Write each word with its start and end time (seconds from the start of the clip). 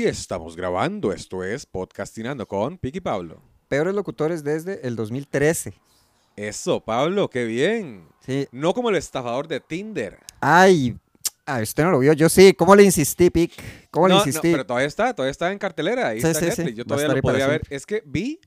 Y 0.00 0.06
estamos 0.06 0.56
grabando, 0.56 1.12
esto 1.12 1.44
es 1.44 1.66
Podcastinando 1.66 2.48
con 2.48 2.78
Piqui 2.78 3.00
Pablo. 3.02 3.42
Peores 3.68 3.94
locutores 3.94 4.42
desde 4.42 4.86
el 4.88 4.96
2013. 4.96 5.74
Eso, 6.36 6.80
Pablo, 6.80 7.28
qué 7.28 7.44
bien. 7.44 8.08
Sí. 8.24 8.48
No 8.50 8.72
como 8.72 8.88
el 8.88 8.96
estafador 8.96 9.46
de 9.46 9.60
Tinder. 9.60 10.18
Ay, 10.40 10.96
ah, 11.44 11.60
usted 11.60 11.84
no 11.84 11.90
lo 11.90 11.98
vio. 11.98 12.14
Yo 12.14 12.30
sí. 12.30 12.54
¿Cómo 12.54 12.74
le 12.74 12.82
insistí, 12.84 13.28
Pic? 13.28 13.52
¿Cómo 13.90 14.08
le 14.08 14.14
no, 14.14 14.20
no, 14.20 14.26
insistí? 14.26 14.50
pero 14.52 14.64
todavía 14.64 14.88
está, 14.88 15.12
todavía 15.14 15.32
está 15.32 15.52
en 15.52 15.58
cartelera. 15.58 16.08
Ahí 16.08 16.22
Sí, 16.22 16.28
está 16.28 16.40
sí. 16.40 16.46
Netflix. 16.46 16.76
Yo 16.78 16.84
todavía 16.86 17.14
lo 17.14 17.20
podía 17.20 17.46
ver. 17.46 17.60
siempre. 17.60 17.76
Es 17.76 17.84
que 17.84 18.02
vi, 18.06 18.40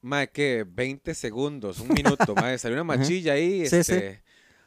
mae, 0.00 0.30
que 0.30 0.64
20 0.66 1.14
segundos, 1.14 1.78
un 1.80 1.88
minuto, 1.88 2.34
mae, 2.34 2.56
salió 2.56 2.76
una 2.76 2.84
machilla 2.84 3.34
ahí. 3.34 3.68
Sí, 3.68 3.76
este, 3.76 4.22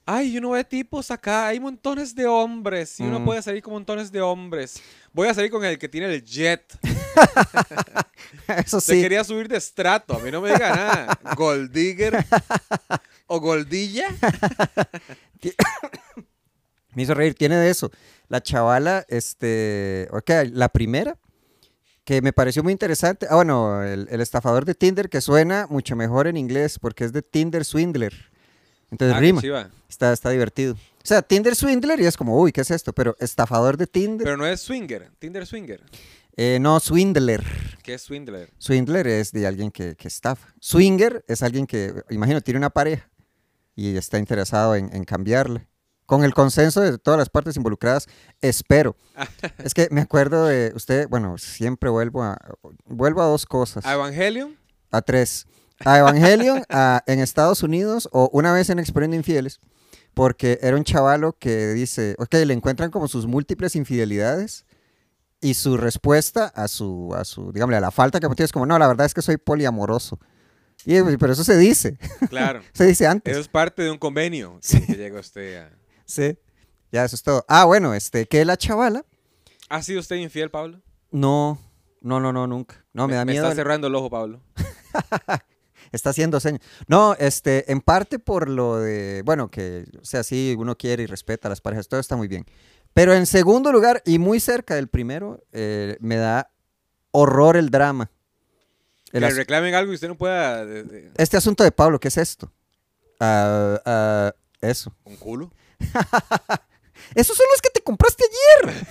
Ay, 0.05 0.37
uno 0.37 0.49
ve 0.51 0.63
tipos 0.65 1.09
acá, 1.11 1.47
hay 1.47 1.59
montones 1.61 2.13
de 2.13 2.25
hombres. 2.25 2.99
Y 2.99 3.03
uno 3.03 3.19
Mm. 3.21 3.25
puede 3.25 3.41
salir 3.41 3.63
con 3.63 3.73
montones 3.73 4.11
de 4.11 4.21
hombres. 4.21 4.81
Voy 5.13 5.27
a 5.29 5.33
salir 5.33 5.49
con 5.49 5.63
el 5.63 5.77
que 5.77 5.87
tiene 5.87 6.13
el 6.13 6.23
jet. 6.23 6.63
Eso 8.65 8.81
sí. 8.81 9.01
quería 9.01 9.23
subir 9.23 9.47
de 9.47 9.57
estrato, 9.57 10.15
a 10.15 10.19
mí 10.19 10.29
no 10.31 10.41
me 10.41 10.51
diga 10.51 10.75
nada. 10.75 11.19
Gold 11.37 11.71
digger 11.71 12.25
o 13.27 13.39
goldilla. 13.39 14.07
Me 16.95 17.03
hizo 17.03 17.13
reír. 17.15 17.33
Tiene 17.33 17.55
de 17.55 17.69
eso. 17.71 17.89
La 18.27 18.41
chavala, 18.43 19.03
este. 19.09 20.07
Ok, 20.11 20.29
la 20.51 20.69
primera, 20.69 21.17
que 22.03 22.21
me 22.21 22.33
pareció 22.33 22.61
muy 22.63 22.71
interesante. 22.71 23.25
Ah, 23.29 23.35
bueno, 23.35 23.81
el, 23.83 24.07
el 24.11 24.21
estafador 24.21 24.63
de 24.65 24.75
Tinder, 24.75 25.09
que 25.09 25.19
suena 25.21 25.65
mucho 25.69 25.95
mejor 25.95 26.27
en 26.27 26.37
inglés, 26.37 26.77
porque 26.77 27.03
es 27.05 27.11
de 27.13 27.21
Tinder 27.23 27.65
Swindler. 27.65 28.31
Entonces 28.93 29.17
Ah, 29.17 29.19
rima. 29.19 29.41
Está, 29.89 30.13
está 30.13 30.29
divertido. 30.29 30.73
O 30.75 31.05
sea, 31.05 31.21
Tinder 31.23 31.55
Swindler 31.55 31.99
y 31.99 32.05
es 32.05 32.15
como, 32.15 32.39
uy, 32.39 32.51
¿qué 32.51 32.61
es 32.61 32.69
esto? 32.71 32.93
Pero 32.93 33.15
estafador 33.19 33.75
de 33.75 33.87
Tinder. 33.87 34.23
Pero 34.23 34.37
no 34.37 34.45
es 34.45 34.61
swinger, 34.61 35.09
Tinder 35.19 35.45
swinger. 35.47 35.81
eh, 36.37 36.59
no, 36.61 36.79
Swindler. 36.79 37.43
¿Qué 37.81 37.95
es 37.95 38.03
swindler? 38.03 38.51
Swindler 38.59 39.07
es 39.07 39.31
de 39.31 39.45
alguien 39.47 39.71
que, 39.71 39.95
que 39.95 40.07
estafa. 40.07 40.53
Swinger 40.59 41.25
es 41.27 41.41
alguien 41.43 41.65
que, 41.67 41.91
imagino, 42.11 42.39
tiene 42.41 42.59
una 42.59 42.69
pareja 42.69 43.09
y 43.75 43.97
está 43.97 44.19
interesado 44.19 44.75
en, 44.75 44.95
en 44.95 45.03
cambiarle. 45.03 45.67
Con 46.05 46.23
el 46.23 46.33
consenso 46.33 46.79
de 46.81 46.97
todas 46.99 47.17
las 47.17 47.29
partes 47.29 47.55
involucradas, 47.57 48.07
espero. 48.41 48.95
es 49.57 49.73
que 49.73 49.87
me 49.89 50.01
acuerdo 50.01 50.45
de 50.45 50.71
usted, 50.75 51.07
bueno, 51.09 51.37
siempre 51.39 51.89
vuelvo 51.89 52.21
a, 52.23 52.37
vuelvo 52.85 53.21
a 53.21 53.25
dos 53.25 53.45
cosas, 53.47 53.85
¿A 53.85 53.93
Evangelion? 53.93 54.55
a 54.91 55.01
tres. 55.01 55.47
A 55.85 55.97
Evangelion 55.99 56.63
a- 56.69 57.03
en 57.07 57.19
Estados 57.19 57.63
Unidos 57.63 58.07
o 58.11 58.29
una 58.33 58.53
vez 58.53 58.69
en 58.69 58.79
Explorando 58.79 59.15
Infieles, 59.15 59.59
porque 60.13 60.59
era 60.61 60.77
un 60.77 60.83
chavalo 60.83 61.33
que 61.37 61.67
dice, 61.73 62.15
ok, 62.19 62.33
le 62.45 62.53
encuentran 62.53 62.91
como 62.91 63.07
sus 63.07 63.25
múltiples 63.25 63.75
infidelidades 63.75 64.65
y 65.41 65.55
su 65.55 65.75
respuesta 65.77 66.45
a 66.55 66.67
su, 66.67 67.13
a 67.15 67.25
su, 67.25 67.51
digámosle, 67.51 67.77
a 67.77 67.81
la 67.81 67.91
falta 67.91 68.19
que 68.19 68.25
cometió 68.25 68.45
es 68.45 68.51
como, 68.51 68.65
no, 68.65 68.77
la 68.79 68.87
verdad 68.87 69.05
es 69.05 69.13
que 69.13 69.21
soy 69.21 69.37
poliamoroso. 69.37 70.19
Y, 70.85 70.95
eh, 70.95 71.03
pero 71.19 71.33
eso 71.33 71.43
se 71.43 71.57
dice, 71.57 71.97
Claro. 72.29 72.61
se 72.73 72.85
dice 72.85 73.07
antes. 73.07 73.31
Eso 73.31 73.41
es 73.41 73.47
parte 73.47 73.81
de 73.83 73.91
un 73.91 73.97
convenio 73.97 74.57
Sí. 74.61 74.85
que 74.85 74.93
llega 74.95 75.19
usted 75.19 75.63
a... 75.63 75.71
Sí, 76.05 76.37
ya 76.91 77.03
eso 77.05 77.15
es 77.15 77.23
todo. 77.23 77.43
Ah, 77.47 77.65
bueno, 77.65 77.93
este, 77.93 78.25
que 78.27 78.45
la 78.45 78.55
chavala, 78.57 79.03
¿Ha 79.69 79.81
sido 79.81 79.99
usted 80.01 80.17
infiel, 80.17 80.49
Pablo? 80.51 80.81
no, 81.11 81.59
no, 82.01 82.19
no, 82.19 82.31
no, 82.31 82.45
nunca. 82.47 82.83
No, 82.93 83.07
me, 83.07 83.15
da 83.15 83.25
miedo. 83.25 83.37
está 83.43 83.49
el- 83.51 83.55
cerrando 83.55 83.87
el 83.87 83.95
ojo, 83.95 84.09
Pablo. 84.09 84.41
Está 85.93 86.09
haciendo 86.09 86.39
señas. 86.41 86.59
No, 86.87 87.13
este, 87.17 87.71
en 87.71 87.79
parte 87.79 88.19
por 88.19 88.49
lo 88.49 88.79
de, 88.79 89.21
bueno, 89.23 89.49
que, 89.49 89.85
o 90.01 90.03
sea, 90.05 90.23
sí, 90.23 90.53
uno 90.57 90.77
quiere 90.77 91.03
y 91.03 91.05
respeta 91.05 91.47
a 91.47 91.49
las 91.49 91.61
parejas, 91.61 91.87
todo 91.87 92.01
está 92.01 92.17
muy 92.17 92.27
bien. 92.27 92.45
Pero 92.93 93.13
en 93.13 93.25
segundo 93.25 93.71
lugar, 93.71 94.01
y 94.05 94.19
muy 94.19 94.39
cerca 94.41 94.75
del 94.75 94.87
primero, 94.89 95.41
eh, 95.53 95.95
me 96.01 96.17
da 96.17 96.51
horror 97.11 97.55
el 97.57 97.69
drama. 97.69 98.11
Que 99.11 99.17
El 99.17 99.21
le 99.21 99.27
as- 99.27 99.35
reclamen 99.37 99.73
algo 99.75 99.91
y 99.91 99.95
usted 99.95 100.07
no 100.09 100.17
pueda... 100.17 100.65
de- 100.65 100.83
de- 100.83 101.11
este 101.15 101.37
asunto 101.37 101.63
de 101.63 101.71
Pablo, 101.71 101.99
¿qué 101.99 102.09
es 102.09 102.17
esto? 102.17 102.51
Ah, 103.19 103.79
ah, 103.85 104.33
eso. 104.61 104.93
¿Un 105.05 105.15
culo? 105.15 105.51
Esos 107.15 107.35
son 107.37 107.45
los 107.51 107.61
que 107.61 107.69
te 107.69 107.81
compraste 107.81 108.23
ayer. 108.65 108.85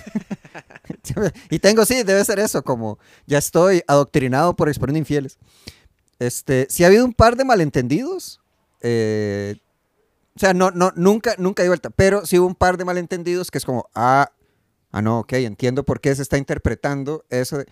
y 1.50 1.58
tengo, 1.58 1.84
sí, 1.84 2.02
debe 2.02 2.24
ser 2.24 2.38
eso, 2.38 2.62
como 2.62 2.98
ya 3.26 3.38
estoy 3.38 3.82
adoctrinado 3.86 4.54
por 4.54 4.68
exponiendo 4.68 4.98
infieles. 4.98 5.38
Este, 6.26 6.66
sí 6.70 6.84
ha 6.84 6.86
habido 6.86 7.04
un 7.04 7.12
par 7.14 7.36
de 7.36 7.44
malentendidos. 7.44 8.40
eh, 8.80 9.56
o 10.34 10.38
sea, 10.38 10.54
no, 10.54 10.70
no, 10.70 10.92
nunca, 10.96 11.34
nunca 11.38 11.62
di 11.62 11.68
vuelta, 11.68 11.90
pero 11.90 12.24
sí 12.24 12.38
hubo 12.38 12.46
un 12.46 12.54
par 12.54 12.76
de 12.78 12.84
malentendidos 12.86 13.50
que 13.50 13.58
es 13.58 13.64
como, 13.66 13.90
ah, 13.94 14.30
ah, 14.90 15.02
no, 15.02 15.18
ok, 15.20 15.32
entiendo 15.34 15.84
por 15.84 16.00
qué 16.00 16.14
se 16.14 16.22
está 16.22 16.38
interpretando 16.38 17.24
eso. 17.28 17.58
de- 17.58 17.66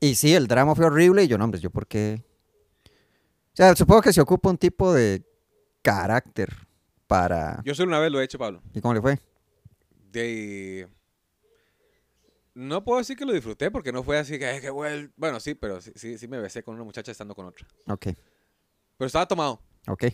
y 0.00 0.14
sí, 0.14 0.32
el 0.34 0.46
drama 0.46 0.74
fue 0.74 0.86
horrible 0.86 1.24
y 1.24 1.28
yo, 1.28 1.36
no, 1.36 1.44
hombre, 1.44 1.60
yo 1.60 1.70
por 1.70 1.86
qué. 1.86 2.22
O 2.86 3.56
sea, 3.58 3.74
supongo 3.76 4.00
que 4.02 4.12
se 4.12 4.20
ocupa 4.20 4.48
un 4.48 4.56
tipo 4.58 4.92
de 4.94 5.22
carácter 5.82 6.54
para... 7.06 7.60
Yo 7.64 7.74
solo 7.74 7.88
una 7.88 7.98
vez 7.98 8.10
lo 8.12 8.20
he 8.20 8.24
hecho, 8.24 8.38
Pablo. 8.38 8.62
¿Y 8.72 8.80
cómo 8.80 8.94
le 8.94 9.00
fue? 9.02 9.18
De... 10.12 10.86
No 12.60 12.82
puedo 12.82 12.98
decir 12.98 13.16
que 13.16 13.24
lo 13.24 13.32
disfruté 13.32 13.70
porque 13.70 13.92
no 13.92 14.02
fue 14.02 14.18
así 14.18 14.36
que... 14.36 14.46
"Ay, 14.46 14.60
qué 14.60 14.70
bueno". 14.70 15.08
Bueno, 15.16 15.38
sí, 15.38 15.54
pero 15.54 15.80
sí, 15.80 15.92
sí, 15.94 16.18
sí 16.18 16.26
me 16.26 16.38
besé 16.40 16.64
con 16.64 16.74
una 16.74 16.82
muchacha 16.82 17.12
estando 17.12 17.32
con 17.34 17.46
otra. 17.46 17.64
Ok, 17.86 18.08
Pero 18.96 19.06
estaba 19.06 19.26
tomado. 19.28 19.60
ok. 19.86 20.04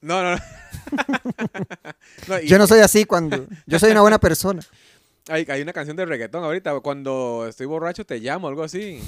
No, 0.00 0.22
no, 0.22 0.34
no. 0.34 0.42
No, 2.28 2.40
y 2.40 2.46
Yo 2.48 2.58
no 2.58 2.66
soy 2.66 2.80
así 2.80 3.04
cuando. 3.04 3.46
Yo 3.66 3.78
soy 3.78 3.90
una 3.90 4.00
buena 4.00 4.18
persona. 4.18 4.62
hay, 5.28 5.44
hay 5.48 5.60
una 5.62 5.72
canción 5.72 5.96
de 5.96 6.06
reggaetón 6.06 6.42
ahorita. 6.42 6.80
Cuando 6.80 7.46
estoy 7.48 7.66
borracho 7.66 8.04
te 8.06 8.18
llamo, 8.18 8.48
algo 8.48 8.62
así. 8.62 9.00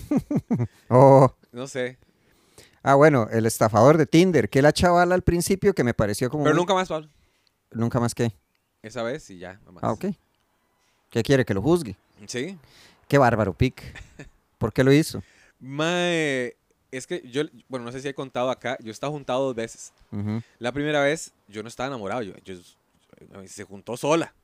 Oh. 0.88 1.34
No 1.52 1.66
sé. 1.66 1.98
Ah, 2.82 2.94
bueno, 2.96 3.28
el 3.32 3.46
estafador 3.46 3.96
de 3.96 4.04
Tinder, 4.06 4.48
que 4.50 4.60
la 4.62 4.72
chavala 4.74 5.14
al 5.14 5.22
principio 5.22 5.74
que 5.74 5.84
me 5.84 5.94
pareció 5.94 6.28
como. 6.28 6.44
Pero 6.44 6.54
muy- 6.54 6.60
nunca 6.60 6.74
más, 6.74 6.88
Pablo. 6.88 7.08
Nunca 7.72 7.98
más 7.98 8.14
que. 8.14 8.32
Esa 8.82 9.02
vez 9.02 9.28
y 9.30 9.38
ya, 9.38 9.58
nomás. 9.64 9.82
Ah, 9.82 9.92
ok. 9.92 10.04
¿Qué 11.10 11.22
quiere? 11.22 11.44
Que 11.46 11.54
lo 11.54 11.62
juzgue. 11.62 11.96
Sí. 12.28 12.58
Qué 13.08 13.18
bárbaro, 13.18 13.52
Pic. 13.52 13.82
¿Por 14.58 14.72
qué 14.72 14.82
lo 14.84 14.92
hizo? 14.92 15.22
Mae, 15.58 16.56
es 16.90 17.06
que 17.06 17.22
yo, 17.28 17.42
bueno, 17.68 17.84
no 17.86 17.92
sé 17.92 18.00
si 18.00 18.08
he 18.08 18.14
contado 18.14 18.50
acá. 18.50 18.76
Yo 18.80 18.88
he 18.88 18.92
estado 18.92 19.12
juntado 19.12 19.44
dos 19.44 19.54
veces. 19.54 19.92
La 20.58 20.72
primera 20.72 21.02
vez 21.02 21.32
yo 21.48 21.62
no 21.62 21.68
estaba 21.68 21.88
enamorado. 21.88 22.22
Yo, 22.22 22.34
yo- 22.44 22.56
se 23.46 23.64
juntó 23.64 23.96
sola. 23.96 24.34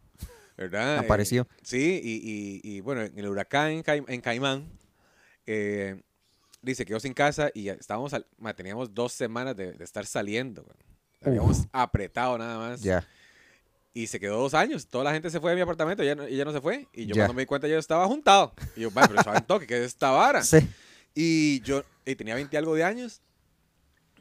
¿Verdad? 0.57 0.97
Eh, 0.97 1.01
Apareció. 1.01 1.47
sí, 1.63 2.01
y, 2.05 2.61
y- 2.63 2.77
y, 2.77 2.81
bueno, 2.81 3.01
en 3.03 3.19
el 3.19 3.29
huracán 3.29 3.71
en, 3.71 3.83
Caim- 3.83 4.05
en 4.09 4.21
Caimán, 4.21 4.69
eh, 5.47 6.03
dice, 6.61 6.85
quedó 6.85 7.01
sin 7.01 7.15
casa 7.15 7.51
y 7.55 7.69
estábamos, 7.71 8.13
al- 8.13 8.27
teníamos 8.55 8.93
dos 8.95 9.13
semanas 9.15 9.57
de, 9.57 9.73
de 9.73 9.85
estar 9.85 10.05
saliendo. 10.05 10.67
Habíamos 11.25 11.67
apretado 11.73 12.37
nada 12.37 12.59
más. 12.59 12.83
Ya. 12.83 13.07
Y 13.93 14.07
se 14.07 14.21
quedó 14.21 14.39
dos 14.39 14.55
años. 14.55 14.87
Toda 14.87 15.05
la 15.05 15.13
gente 15.13 15.31
se 15.31 15.41
fue 15.41 15.51
de 15.51 15.57
mi 15.57 15.63
apartamento 15.63 16.03
y 16.03 16.07
ella 16.07 16.15
no, 16.15 16.23
ella 16.25 16.45
no 16.45 16.53
se 16.53 16.61
fue. 16.61 16.87
Y 16.93 17.07
yo 17.07 17.15
Ya. 17.15 17.23
cuando 17.23 17.35
me 17.35 17.43
di 17.43 17.47
cuenta 17.47 17.67
yo 17.67 17.79
estaba 17.79 18.07
juntado. 18.07 18.55
Y 18.77 18.83
yo, 18.83 18.91
"Mae, 18.93 19.09
pero 19.09 19.23
saben 19.23 19.43
toque, 19.45 19.67
que 19.67 19.79
es 19.79 19.87
esta 19.87 20.11
vara. 20.11 20.43
Sí. 20.45 20.59
Y 21.15 21.61
yo 21.63 21.83
y 22.07 22.15
tenía 22.15 22.35
20 22.37 22.55
y 22.55 22.59
algo 22.59 22.75
de 22.75 22.85
años. 22.85 23.21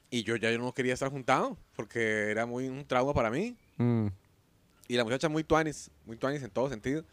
Y 0.10 0.24
yo 0.24 0.36
ya 0.38 0.50
yo 0.52 0.58
no 0.58 0.74
quería 0.74 0.94
estar 0.96 1.10
juntado. 1.12 1.56
Porque 1.76 2.32
era 2.32 2.46
muy 2.48 2.68
un 2.68 2.84
trauma 2.86 3.14
para 3.14 3.30
mí. 3.30 3.56
Mm. 3.78 4.08
Y 4.88 4.96
la 4.98 5.04
muchacha 5.04 5.30
muy 5.30 5.44
tuanis, 5.44 5.92
muy 6.06 6.18
tuanis 6.18 6.42
en 6.42 6.50
todo 6.50 6.68
sentido. 6.68 7.04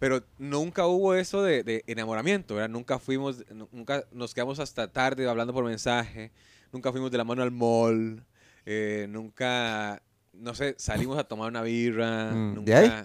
Pero 0.00 0.24
nunca 0.38 0.86
hubo 0.88 1.14
eso 1.14 1.40
de, 1.44 1.62
de 1.62 1.84
enamoramiento, 1.86 2.56
¿verdad? 2.56 2.68
Nunca 2.68 2.98
fuimos, 2.98 3.44
nu- 3.54 3.68
nunca 3.70 4.04
nos 4.10 4.34
quedamos 4.34 4.58
hasta 4.58 4.90
tarde 4.90 5.28
hablando 5.28 5.52
por 5.54 5.64
mensaje. 5.64 6.32
Nunca 6.72 6.90
fuimos 6.90 7.12
de 7.12 7.18
la 7.18 7.24
mano 7.24 7.42
al 7.44 7.52
mall. 7.52 8.24
eh, 8.66 9.06
nunca, 9.08 10.02
no 10.32 10.54
sé, 10.54 10.74
salimos 10.78 11.18
a 11.18 11.24
tomar 11.24 11.48
una 11.48 11.62
birra. 11.62 12.32
Mm, 12.32 12.54
Nunca. 12.54 12.70
¿de 12.70 12.76
ahí? 12.76 13.04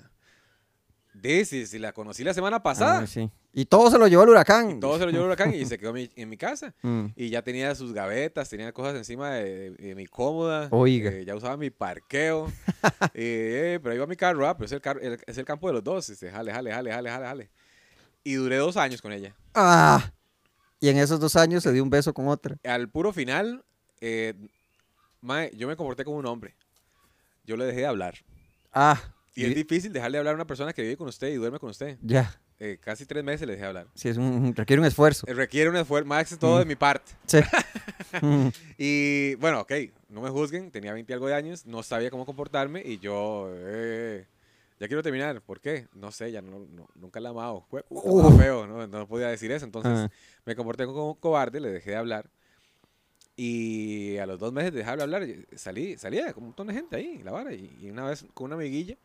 De, 1.14 1.46
si, 1.46 1.66
si 1.66 1.80
la 1.80 1.94
conocí 1.94 2.24
la 2.24 2.34
semana 2.34 2.62
pasada. 2.62 3.00
Ah, 3.00 3.08
sí. 3.08 3.30
Y 3.52 3.66
todo 3.66 3.90
se 3.90 3.98
lo 3.98 4.08
llevó 4.08 4.22
el 4.22 4.30
huracán. 4.30 4.78
Y 4.78 4.80
todo 4.80 5.00
se 5.00 5.06
lo 5.06 5.10
llevó 5.10 5.24
el 5.24 5.30
huracán 5.30 5.52
y 5.52 5.66
se 5.66 5.78
quedó 5.80 5.90
en 5.90 5.96
mi, 5.96 6.10
en 6.16 6.30
mi 6.30 6.38
casa. 6.38 6.76
Mm. 6.84 7.06
Y 7.16 7.30
ya 7.30 7.42
tenía 7.42 7.74
sus 7.74 7.92
gavetas, 7.92 8.48
tenía 8.50 8.72
cosas 8.72 8.96
encima 8.96 9.32
de, 9.32 9.72
de 9.72 9.96
mi 9.96 10.06
cómoda. 10.06 10.68
Oiga. 10.70 11.10
eh, 11.10 11.26
ya 11.26 11.36
usaba 11.36 11.58
mi 11.58 11.72
parqueo. 11.72 12.52
eh, 13.16 13.80
pero 13.82 13.96
iba 13.96 14.06
mi 14.06 14.16
carro, 14.16 14.48
ah, 14.48 14.56
pero 14.56 14.66
es 14.68 14.72
el, 14.74 14.82
carro- 14.82 15.02
el- 15.02 15.20
es 15.26 15.38
el 15.40 15.46
campo 15.46 15.68
de 15.68 15.74
los 15.74 15.84
dos. 15.84 16.08
Este, 16.10 16.30
jale, 16.30 16.52
jale, 16.52 16.72
jale, 16.72 16.92
jale, 16.92 17.10
jale, 17.10 17.26
jale. 17.26 17.50
Y 18.24 18.34
duré 18.36 18.58
dos 18.58 18.78
años 18.78 19.02
con 19.02 19.12
ella. 19.12 19.36
Ah. 19.56 20.12
Y 20.80 20.90
en 20.90 20.98
esos 21.00 21.20
dos 21.20 21.36
años 21.36 21.64
se 21.64 21.72
dio 21.74 21.82
un 21.82 21.90
beso 21.90 22.14
con 22.14 22.28
otra. 22.28 22.58
Al 22.64 22.90
puro 22.90 23.12
final, 23.12 23.66
eh, 24.02 24.36
mae, 25.22 25.50
yo 25.56 25.68
me 25.68 25.76
comporté 25.76 26.06
como 26.06 26.18
un 26.18 26.28
hombre. 26.28 26.56
Yo 27.48 27.56
le 27.58 27.66
dejé 27.66 27.80
de 27.80 27.86
hablar. 27.88 28.16
Ah. 28.74 29.02
Y 29.34 29.46
es 29.46 29.56
difícil 29.56 29.94
dejarle 29.94 30.18
hablar 30.18 30.34
a 30.34 30.36
una 30.36 30.46
persona 30.48 30.74
que 30.74 30.82
vive 30.82 30.98
con 30.98 31.08
usted 31.08 31.30
y 31.30 31.36
duerme 31.36 31.60
con 31.60 31.70
usted. 31.70 31.98
Ya. 32.02 32.36
Eh, 32.60 32.78
casi 32.82 33.06
tres 33.06 33.24
meses 33.24 33.46
le 33.48 33.54
dejé 33.54 33.62
de 33.64 33.68
hablar. 33.68 33.88
Sí, 33.94 34.10
es 34.10 34.18
un, 34.18 34.54
requiere 34.56 34.80
un 34.82 34.86
esfuerzo. 34.88 35.26
Eh, 35.28 35.34
requiere 35.34 35.70
un 35.70 35.76
esfuerzo, 35.78 36.08
más 36.08 36.28
que 36.28 36.36
todo 36.38 36.56
Mm. 36.56 36.60
de 36.60 36.66
mi 36.66 36.76
parte. 36.76 37.12
Sí. 37.26 37.40
Mm. 38.22 38.48
Y 38.78 39.36
bueno, 39.36 39.60
ok, 39.62 39.72
no 40.10 40.22
me 40.22 40.30
juzguen, 40.30 40.72
tenía 40.72 40.94
20 40.94 41.12
y 41.12 41.14
algo 41.14 41.28
de 41.28 41.36
años, 41.36 41.66
no 41.66 41.84
sabía 41.84 42.10
cómo 42.10 42.26
comportarme 42.26 42.82
y 42.84 43.00
yo, 43.00 43.50
eh, 43.54 44.26
Ya 44.80 44.88
quiero 44.88 45.02
terminar. 45.04 45.42
¿Por 45.42 45.60
qué? 45.60 45.88
No 45.94 46.12
sé, 46.12 46.32
ya 46.32 46.42
no, 46.42 46.60
no- 46.60 46.88
nunca 46.96 47.20
la 47.20 47.30
amado. 47.30 47.66
Fue 47.70 47.84
Uf. 47.90 48.38
feo, 48.40 48.66
¿no? 48.68 48.86
no 48.88 49.08
podía 49.08 49.28
decir 49.28 49.52
eso. 49.52 49.66
Entonces 49.66 49.92
Ah. 49.92 50.10
me 50.46 50.56
comporté 50.56 50.86
como 50.86 51.10
un 51.10 51.16
cobarde, 51.16 51.60
le 51.60 51.70
dejé 51.72 51.92
de 51.92 51.96
hablar. 51.98 52.30
Y 53.40 54.18
a 54.18 54.26
los 54.26 54.40
dos 54.40 54.52
meses 54.52 54.72
de 54.74 54.80
dejarle 54.80 55.04
hablar, 55.04 55.28
salí, 55.56 55.96
salía 55.98 56.34
con 56.34 56.42
un 56.44 56.50
montón 56.50 56.68
de 56.68 56.74
gente 56.74 56.96
ahí, 56.96 57.22
la 57.24 57.32
vara. 57.32 57.54
Y, 57.54 57.78
y 57.82 57.90
una 57.92 58.06
vez 58.06 58.26
con 58.34 58.46
una 58.48 58.56
amiguilla, 58.56 58.98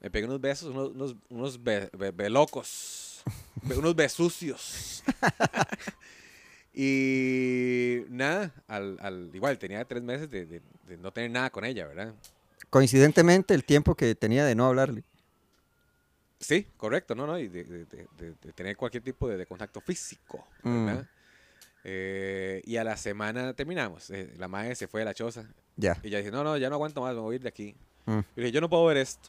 me 0.00 0.10
pegué 0.10 0.24
unos 0.26 0.40
besos, 0.40 0.70
unos, 0.70 0.88
unos, 0.92 1.16
unos 1.28 1.62
be- 1.62 1.90
be- 1.96 2.10
belocos, 2.10 3.22
be- 3.62 3.76
unos 3.76 3.94
besucios. 3.94 5.04
y 6.72 8.02
nada, 8.08 8.52
al, 8.66 8.96
al- 9.00 9.30
igual 9.34 9.58
tenía 9.58 9.84
tres 9.84 10.02
meses 10.02 10.30
de, 10.30 10.46
de- 10.46 10.62
de 10.86 10.96
no 10.96 11.12
tener 11.12 11.30
nada 11.30 11.50
con 11.50 11.64
ella, 11.64 11.86
¿verdad? 11.86 12.14
Coincidentemente, 12.70 13.52
el 13.54 13.64
tiempo 13.64 13.94
que 13.94 14.14
tenía 14.14 14.44
de 14.44 14.54
no 14.54 14.66
hablarle. 14.66 15.02
Sí, 16.38 16.66
correcto, 16.78 17.14
no, 17.14 17.26
no, 17.26 17.38
y 17.38 17.48
de, 17.48 17.64
de- 17.64 17.84
de- 17.84 18.08
de- 18.16 18.34
de 18.40 18.52
tener 18.54 18.76
cualquier 18.76 19.02
tipo 19.02 19.28
de, 19.28 19.44
contacto 19.46 19.80
físico, 19.80 20.46
Mm. 20.62 20.88
Eh, 21.84 22.60
y 22.64 22.76
a 22.76 22.84
la 22.84 22.96
semana 22.96 23.54
terminamos. 23.54 24.10
eh, 24.10 24.34
la 24.36 24.48
madre 24.48 24.74
se 24.74 24.86
fue 24.88 25.00
de 25.00 25.06
la 25.06 25.14
choza 25.14 25.46
Ya. 25.76 25.98
y 26.02 26.08
ella 26.08 26.18
dice, 26.18 26.30
no, 26.30 26.44
no, 26.44 26.56
ya 26.56 26.68
no 26.68 26.74
aguanto 26.76 27.00
más, 27.00 27.14
me 27.14 27.20
voy 27.20 27.34
a 27.34 27.36
ir 27.36 27.42
de 27.42 27.48
aquí. 27.48 27.74
Mm. 28.06 28.18
Y 28.18 28.40
le 28.40 28.42
dije, 28.42 28.52
yo 28.52 28.60
no 28.60 28.68
puedo 28.68 28.84
ver 28.86 28.98
esto. 28.98 29.28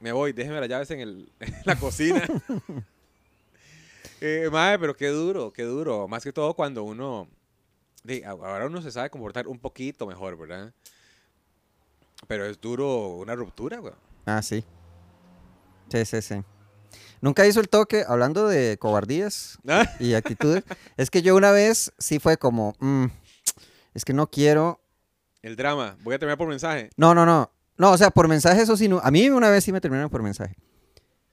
Me 0.00 0.10
voy, 0.12 0.32
déjeme 0.32 0.58
las 0.60 0.68
llaves 0.68 0.90
en, 0.90 1.00
el, 1.00 1.28
en 1.40 1.54
la 1.64 1.76
cocina. 1.78 2.22
eh, 4.20 4.48
madre, 4.50 4.78
pero 4.78 4.96
qué 4.96 5.08
duro, 5.08 5.52
qué 5.52 5.62
duro. 5.62 6.08
Más 6.08 6.24
que 6.24 6.32
todo 6.32 6.54
cuando 6.54 6.82
uno... 6.82 7.28
ahora 8.26 8.66
uno 8.66 8.82
se 8.82 8.90
sabe 8.90 9.10
comportar 9.10 9.46
un 9.46 9.58
poquito 9.58 10.06
mejor, 10.06 10.36
¿verdad? 10.36 10.72
Pero 12.26 12.44
es 12.46 12.60
duro 12.60 13.16
una 13.16 13.34
ruptura, 13.34 13.78
güey. 13.78 13.94
Ah, 14.26 14.42
sí. 14.42 14.64
Sí, 15.88 16.04
sí, 16.04 16.22
sí. 16.22 16.42
Nunca 17.22 17.46
hizo 17.46 17.60
el 17.60 17.68
toque, 17.70 18.04
hablando 18.06 18.46
de 18.48 18.76
cobardías 18.78 19.58
Ah, 19.66 19.88
y 19.98 20.12
actitudes. 20.14 20.64
es 20.98 21.08
que 21.08 21.22
yo 21.22 21.34
una 21.36 21.52
vez 21.52 21.92
sí 21.98 22.18
fue 22.18 22.36
como, 22.36 22.74
mm, 22.80 23.06
es 23.94 24.04
que 24.04 24.12
no 24.12 24.28
quiero. 24.28 24.80
El 25.40 25.56
drama. 25.56 25.96
Voy 26.02 26.14
a 26.14 26.18
terminar 26.18 26.36
por 26.36 26.48
mensaje. 26.48 26.90
No, 26.96 27.14
no, 27.14 27.24
no. 27.24 27.50
No, 27.78 27.92
o 27.92 27.96
sea, 27.96 28.10
por 28.10 28.28
mensaje 28.28 28.60
eso 28.60 28.76
sí. 28.76 28.88
no- 28.88 29.00
A 29.02 29.10
mí 29.10 29.30
una 29.30 29.48
vez 29.50 29.64
sí 29.64 29.72
me 29.72 29.80
terminaron 29.80 30.10
por 30.10 30.22
mensaje. 30.22 30.54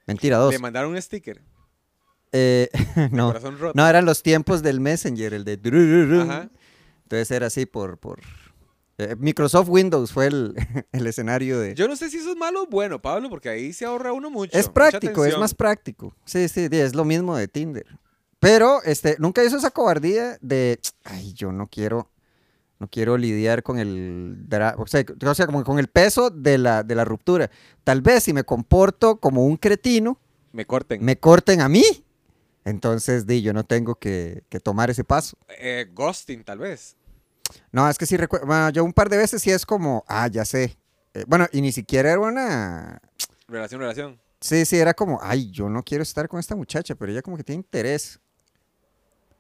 Mentira, 0.08 0.38
dos. 0.38 0.52
Le 0.54 0.60
mandaron 0.60 0.92
un 0.92 1.02
sticker. 1.02 1.42
Eh, 2.32 2.70
no. 3.12 3.34
No, 3.74 3.88
eran 3.88 4.06
los 4.06 4.24
tiempos 4.24 4.62
del 4.64 4.80
Messenger, 4.80 5.34
el 5.34 5.44
de... 5.44 5.60
Ajá. 6.22 6.50
Entonces 7.04 7.32
era 7.32 7.48
así 7.48 7.66
por... 7.66 7.98
por 7.98 8.20
Microsoft 9.18 9.70
Windows 9.70 10.12
fue 10.12 10.28
el, 10.28 10.56
el 10.92 11.08
escenario 11.08 11.60
de... 11.60 11.74
Yo 11.76 11.88
no 11.88 11.96
sé 11.96 12.10
si 12.10 12.18
eso 12.18 12.32
es 12.32 12.38
malo 12.38 12.64
o 12.64 12.68
bueno, 12.68 13.02
Pablo, 13.02 13.30
porque 13.30 13.50
ahí 13.50 13.74
se 13.74 13.86
ahorra 13.86 14.12
uno 14.14 14.30
mucho. 14.30 14.58
es 14.58 14.68
práctico, 14.68 15.26
es 15.26 15.38
más 15.38 15.54
práctico. 15.54 16.16
Sí, 16.26 16.48
sí, 16.50 16.68
es 16.72 16.96
lo 16.96 17.06
mismo 17.06 17.36
de 17.36 17.48
Tinder. 17.48 17.86
Pero 18.40 18.82
este, 18.84 19.16
nunca 19.20 19.44
hizo 19.44 19.58
esa 19.58 19.72
cobardía 19.72 20.38
de, 20.42 20.80
ay, 21.04 21.34
yo 21.34 21.52
no 21.52 21.68
quiero, 21.68 22.10
no 22.80 22.88
quiero 22.90 23.18
lidiar 23.18 23.64
con 23.64 23.80
el, 23.80 24.46
o 24.78 24.88
sea, 24.88 25.04
o 25.26 25.36
sea, 25.36 25.46
como 25.46 25.64
con 25.64 25.80
el 25.80 25.88
peso 25.88 26.30
de 26.30 26.58
la, 26.58 26.84
de 26.84 26.96
la 26.96 27.04
ruptura. 27.06 27.50
Tal 27.84 28.02
vez 28.02 28.24
si 28.24 28.34
me 28.34 28.44
comporto 28.44 29.20
como 29.20 29.46
un 29.46 29.58
cretino, 29.58 30.18
Me 30.54 30.66
corten. 30.66 31.04
me 31.04 31.18
corten 31.20 31.62
a 31.62 31.70
mí. 31.70 31.84
Entonces, 32.66 33.26
di, 33.26 33.42
yo 33.42 33.54
no 33.54 33.64
tengo 33.64 33.96
que, 33.96 34.44
que 34.50 34.60
tomar 34.60 34.90
ese 34.90 35.04
paso. 35.04 35.38
Eh, 35.60 35.88
ghosting, 35.94 36.44
tal 36.44 36.60
vez. 36.60 36.96
No, 37.72 37.90
es 37.90 37.98
que 37.98 38.06
sí 38.06 38.18
recuerdo, 38.18 38.46
bueno, 38.48 38.70
yo 38.70 38.84
un 38.84 38.94
par 38.94 39.10
de 39.10 39.18
veces 39.18 39.42
sí 39.42 39.52
es 39.52 39.66
como, 39.66 40.04
ah, 40.08 40.28
ya 40.28 40.46
sé. 40.46 40.78
Eh, 41.14 41.24
bueno, 41.28 41.48
y 41.52 41.62
ni 41.62 41.72
siquiera 41.72 42.12
era 42.12 42.20
una, 42.20 43.02
Relación, 43.48 43.82
relación. 43.82 44.20
Sí, 44.42 44.64
sí, 44.66 44.78
era 44.78 44.94
como, 44.94 45.20
ay, 45.22 45.50
yo 45.52 45.68
no 45.70 45.84
quiero 45.84 46.04
estar 46.04 46.28
con 46.30 46.40
esta 46.40 46.56
muchacha, 46.56 46.96
pero 46.96 47.12
ella 47.12 47.22
como 47.22 47.36
que 47.38 47.44
tiene 47.44 47.58
interés. 47.62 48.20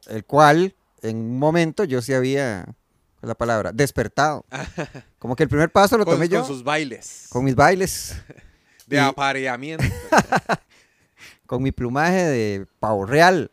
El 0.08 0.26
cual, 0.26 0.76
en 1.02 1.18
un 1.18 1.38
momento, 1.40 1.84
yo 1.84 2.02
sí 2.02 2.14
había, 2.14 2.64
¿cuál 2.66 2.76
es 3.24 3.28
la 3.28 3.36
palabra? 3.36 3.72
Despertado. 3.72 4.46
Como 5.20 5.36
que 5.36 5.44
el 5.44 5.50
primer 5.50 5.70
paso 5.72 5.98
lo 5.98 6.06
Con, 6.06 6.16
tomé 6.16 6.28
yo 6.30 6.40
con 6.40 6.48
sus 6.48 6.64
bailes. 6.64 7.28
con 7.30 7.44
mis 7.46 7.54
bailes, 7.56 8.16
de 8.88 8.96
y- 8.96 9.00
apareamiento. 9.00 9.84
con 11.46 11.62
mi 11.62 11.72
plumaje 11.72 12.24
de 12.26 12.66
pavo 12.80 13.06
real. 13.06 13.52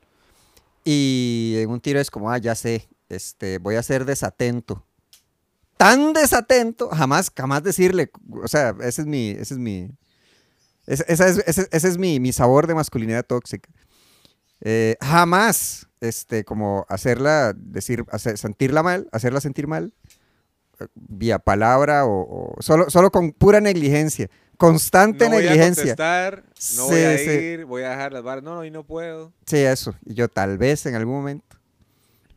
Y 0.84 1.56
en 1.58 1.70
un 1.70 1.80
tiro 1.80 1.98
es 2.00 2.10
como, 2.10 2.30
ah, 2.30 2.38
ya 2.38 2.54
sé, 2.54 2.88
este, 3.08 3.58
voy 3.58 3.76
a 3.76 3.82
ser 3.82 4.04
desatento. 4.04 4.84
Tan 5.76 6.12
desatento, 6.14 6.88
jamás, 6.88 7.30
jamás 7.36 7.62
decirle, 7.62 8.10
o 8.42 8.48
sea, 8.48 8.74
ese 8.80 9.02
es 9.02 9.06
mi, 9.06 9.30
ese 9.30 9.54
es 9.54 9.58
mi, 9.60 9.90
ese, 10.86 11.04
es, 11.08 11.20
ese- 11.20 11.68
ese 11.70 11.88
es 11.88 11.98
mi, 11.98 12.18
mi 12.18 12.32
sabor 12.32 12.66
de 12.66 12.74
masculinidad 12.74 13.24
tóxica. 13.26 13.68
Eh, 14.62 14.96
jamás, 15.02 15.86
este, 16.00 16.44
como 16.44 16.86
hacerla, 16.88 17.52
decir, 17.54 18.04
hacer- 18.10 18.38
sentirla 18.38 18.82
mal, 18.82 19.06
hacerla 19.12 19.40
sentir 19.42 19.66
mal, 19.66 19.92
eh, 20.80 20.86
vía 20.94 21.38
palabra 21.38 22.06
o, 22.06 22.54
o 22.56 22.62
solo, 22.62 22.88
solo 22.88 23.10
con 23.10 23.32
pura 23.32 23.60
negligencia, 23.60 24.30
constante 24.56 25.26
no 25.26 25.32
voy 25.34 25.44
a 25.46 25.50
negligencia. 25.50 25.82
contestar, 25.94 26.44
no 26.76 26.86
voy 26.86 27.00
a 27.02 27.18
Sí, 27.18 27.24
sí. 27.24 27.30
ir, 27.30 27.64
voy 27.66 27.82
a 27.82 27.90
dejar 27.90 28.12
las 28.14 28.22
barras. 28.22 28.44
No, 28.44 28.54
no, 28.54 28.64
y 28.64 28.70
no 28.70 28.82
puedo. 28.84 29.34
Sí, 29.44 29.58
eso. 29.58 29.94
Y 30.06 30.14
yo 30.14 30.28
tal 30.28 30.56
vez 30.56 30.86
en 30.86 30.94
algún 30.94 31.16
momento. 31.16 31.55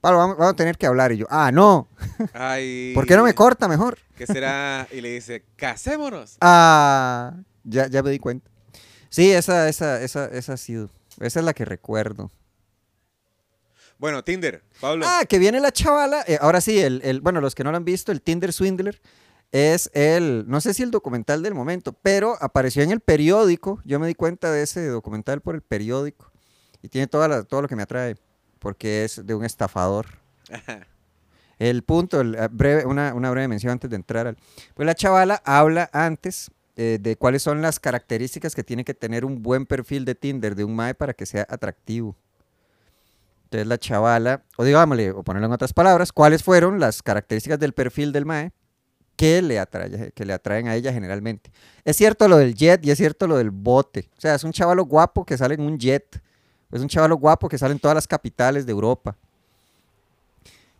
Pablo, 0.02 0.18
vamos, 0.20 0.38
vamos 0.38 0.54
a 0.54 0.56
tener 0.56 0.78
que 0.78 0.88
hablar. 0.88 1.12
Y 1.12 1.18
yo, 1.18 1.26
ah, 1.30 1.52
no. 1.52 1.88
Ay. 2.34 2.92
¿Por 2.96 3.06
qué 3.06 3.16
no 3.16 3.24
me 3.24 3.34
corta 3.36 3.68
mejor? 3.68 3.98
¿Qué 4.18 4.26
será? 4.26 4.88
Y 4.92 5.02
le 5.02 5.12
dice, 5.14 5.44
casémonos. 5.56 6.38
Ah, 6.42 7.34
ya, 7.64 7.88
ya 7.88 8.02
me 8.04 8.10
di 8.12 8.20
cuenta. 8.20 8.50
Sí, 9.10 9.32
esa, 9.32 9.68
esa, 9.70 10.02
esa, 10.02 10.26
esa 10.28 10.54
ha 10.54 10.58
sido. 10.58 10.90
Esa 11.20 11.40
es 11.40 11.46
la 11.46 11.54
que 11.54 11.66
recuerdo. 11.66 12.32
Bueno, 13.98 14.24
Tinder, 14.24 14.64
Pablo. 14.80 15.06
Ah, 15.08 15.24
que 15.28 15.40
viene 15.40 15.60
la 15.60 15.72
chavala. 15.72 16.24
eh, 16.28 16.38
ahora 16.40 16.62
sí, 16.62 16.80
el, 16.80 17.02
el- 17.04 17.20
bueno, 17.22 17.42
los 17.42 17.54
que 17.56 17.64
no 17.66 17.72
lo 17.72 17.78
han 17.78 17.84
visto, 17.86 18.12
el 18.14 18.22
Tinder 18.22 18.54
Swindler 18.54 19.02
es 19.52 19.90
el, 19.94 20.46
no 20.48 20.62
sé 20.62 20.74
si 20.74 20.84
el 20.84 20.92
documental 20.92 21.44
del 21.44 21.54
momento, 21.56 21.92
pero 21.92 22.38
apareció 22.40 22.84
en 22.84 22.92
el 22.92 23.02
periódico. 23.02 23.82
Yo 23.84 24.00
me 24.00 24.08
di 24.08 24.16
cuenta 24.16 24.52
de 24.52 24.62
ese 24.64 24.86
documental 24.88 25.42
por 25.42 25.56
el 25.56 25.62
periódico. 25.62 26.32
Y 26.82 26.88
tiene 26.88 27.08
toda 27.08 27.28
la- 27.28 27.44
todo 27.44 27.62
lo 27.64 27.68
que 27.68 27.76
me 27.76 27.84
atrae, 27.84 28.16
porque 28.60 29.06
es 29.06 29.26
de 29.26 29.34
un 29.34 29.44
estafador. 29.46 30.08
El 31.60 31.84
punto, 31.84 32.22
el, 32.22 32.36
eh, 32.36 32.48
breve, 32.50 32.86
una, 32.86 33.14
una 33.14 33.30
breve 33.32 33.50
mención 33.50 33.74
antes 33.74 33.90
de 33.90 33.98
entrar 33.98 34.28
al... 34.28 34.38
Pues 34.76 34.86
la 34.86 34.96
chavala 34.96 35.42
habla 35.44 35.90
antes 35.92 36.50
eh, 36.78 36.98
de 37.02 37.18
cuáles 37.18 37.44
son 37.44 37.62
las 37.62 37.82
características 37.82 38.56
que 38.56 38.64
tiene 38.64 38.86
que 38.86 38.94
tener 38.94 39.26
un 39.26 39.44
buen 39.44 39.66
perfil 39.66 40.06
de 40.06 40.16
Tinder 40.16 40.56
de 40.56 40.64
un 40.64 40.74
MAE 40.74 40.96
para 40.96 41.14
que 41.14 41.26
sea 41.26 41.46
atractivo. 41.50 42.16
Entonces 43.44 43.68
la 43.68 43.78
chavala, 43.78 44.44
o 44.56 44.64
digámosle, 44.64 45.12
o 45.12 45.22
ponerlo 45.22 45.48
en 45.48 45.52
otras 45.52 45.74
palabras, 45.74 46.14
cuáles 46.14 46.42
fueron 46.44 46.80
las 46.80 47.04
características 47.04 47.60
del 47.60 47.74
perfil 47.74 48.14
del 48.14 48.26
MAE 48.26 48.54
que 49.18 49.42
le, 49.42 49.60
atrae, 49.60 50.14
que 50.14 50.24
le 50.24 50.32
atraen 50.32 50.70
a 50.70 50.76
ella 50.76 50.94
generalmente. 50.94 51.52
Es 51.84 51.98
cierto 51.98 52.30
lo 52.30 52.38
del 52.38 52.56
jet 52.56 52.86
y 52.86 52.92
es 52.92 52.98
cierto 52.98 53.28
lo 53.28 53.36
del 53.36 53.52
bote. 53.52 54.10
O 54.18 54.22
sea, 54.22 54.36
es 54.36 54.46
un 54.46 54.54
chavalo 54.54 54.86
guapo 54.86 55.26
que 55.26 55.38
sale 55.38 55.56
en 55.56 55.62
un 55.62 55.78
jet. 55.78 56.22
Es 56.72 56.82
un 56.82 56.88
chavalo 56.88 57.16
guapo 57.18 57.50
que 57.50 57.58
sale 57.58 57.74
en 57.74 57.80
todas 57.80 57.96
las 57.96 58.08
capitales 58.08 58.66
de 58.66 58.72
Europa. 58.72 59.16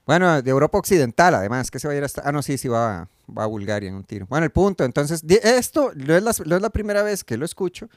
Bueno, 0.06 0.42
de 0.42 0.50
Europa 0.50 0.78
Occidental, 0.78 1.36
además, 1.36 1.70
que 1.70 1.80
se 1.80 1.88
va 1.88 1.94
a 1.94 1.98
ir 1.98 2.04
hasta... 2.04 2.22
Ah, 2.28 2.32
no, 2.32 2.42
sí, 2.42 2.58
sí, 2.58 2.68
va, 2.68 3.02
a- 3.02 3.08
va 3.32 3.44
a 3.44 3.48
Bulgaria 3.48 3.90
en 3.90 3.96
un 3.96 4.04
tiro. 4.04 4.26
Bueno, 4.28 4.44
el 4.46 4.52
punto, 4.52 4.84
entonces, 4.84 5.24
esto 5.44 5.92
no 5.96 6.16
es, 6.16 6.24
la, 6.24 6.34
no 6.46 6.56
es 6.56 6.62
la 6.62 6.70
primera 6.72 7.04
vez 7.04 7.24
que 7.24 7.38
lo 7.38 7.46
escucho, 7.46 7.88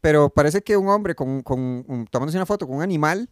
pero 0.00 0.30
parece 0.30 0.62
que 0.62 0.76
un 0.76 0.88
hombre 0.88 1.14
con, 1.14 1.42
con 1.42 1.60
un- 1.60 2.08
tomándose 2.10 2.38
una 2.38 2.46
foto 2.46 2.66
con 2.66 2.76
un 2.76 2.82
animal, 2.82 3.28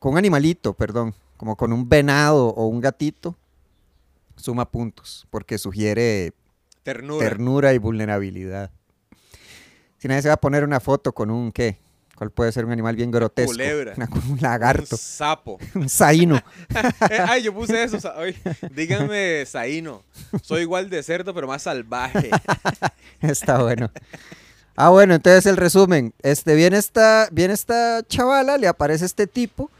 con 0.00 0.12
un 0.12 0.18
animalito, 0.18 0.74
perdón, 0.74 1.14
como 1.36 1.56
con 1.56 1.72
un 1.72 1.88
venado 1.88 2.48
o 2.48 2.66
un 2.66 2.80
gatito, 2.80 3.36
suma 4.36 4.68
puntos, 4.68 5.26
porque 5.30 5.58
sugiere 5.58 6.32
Ternura. 6.82 7.24
ternura 7.28 7.72
y 7.74 7.78
vulnerabilidad. 7.78 8.70
Si 9.98 10.08
nadie 10.08 10.22
se 10.22 10.28
va 10.28 10.34
a 10.34 10.40
poner 10.40 10.64
una 10.64 10.80
foto 10.80 11.12
con 11.12 11.30
un, 11.30 11.52
¿qué? 11.52 11.78
¿Cuál 12.20 12.30
puede 12.32 12.52
ser 12.52 12.66
un 12.66 12.72
animal 12.72 12.94
bien 12.96 13.10
grotesco? 13.10 13.52
culebra. 13.52 13.94
Una- 13.96 14.06
un 14.12 14.32
Un 14.32 14.38
lagarto, 14.42 14.94
sapo. 14.98 15.58
un 15.74 15.88
zaino. 15.88 16.38
Eh, 17.10 17.18
ay, 17.26 17.42
yo 17.44 17.54
puse 17.54 17.82
eso. 17.82 17.96
díganme, 18.74 19.44
Zaino. 19.46 20.02
Soy 20.42 20.60
igual 20.60 20.90
de 20.90 21.02
cerdo, 21.02 21.32
pero 21.32 21.46
más 21.46 21.62
salvaje. 21.62 22.28
Está 23.22 23.62
bueno. 23.62 23.90
Ah, 24.76 24.90
bueno, 24.90 25.14
entonces 25.14 25.46
el 25.46 25.56
resumen. 25.56 26.12
Este, 26.22 26.54
viene 26.54 26.76
esta, 26.76 27.26
viene 27.32 27.54
esta 27.54 28.02
chavala, 28.06 28.58
le 28.58 28.68
aparece 28.68 29.06
este 29.06 29.26
tipo 29.26 29.70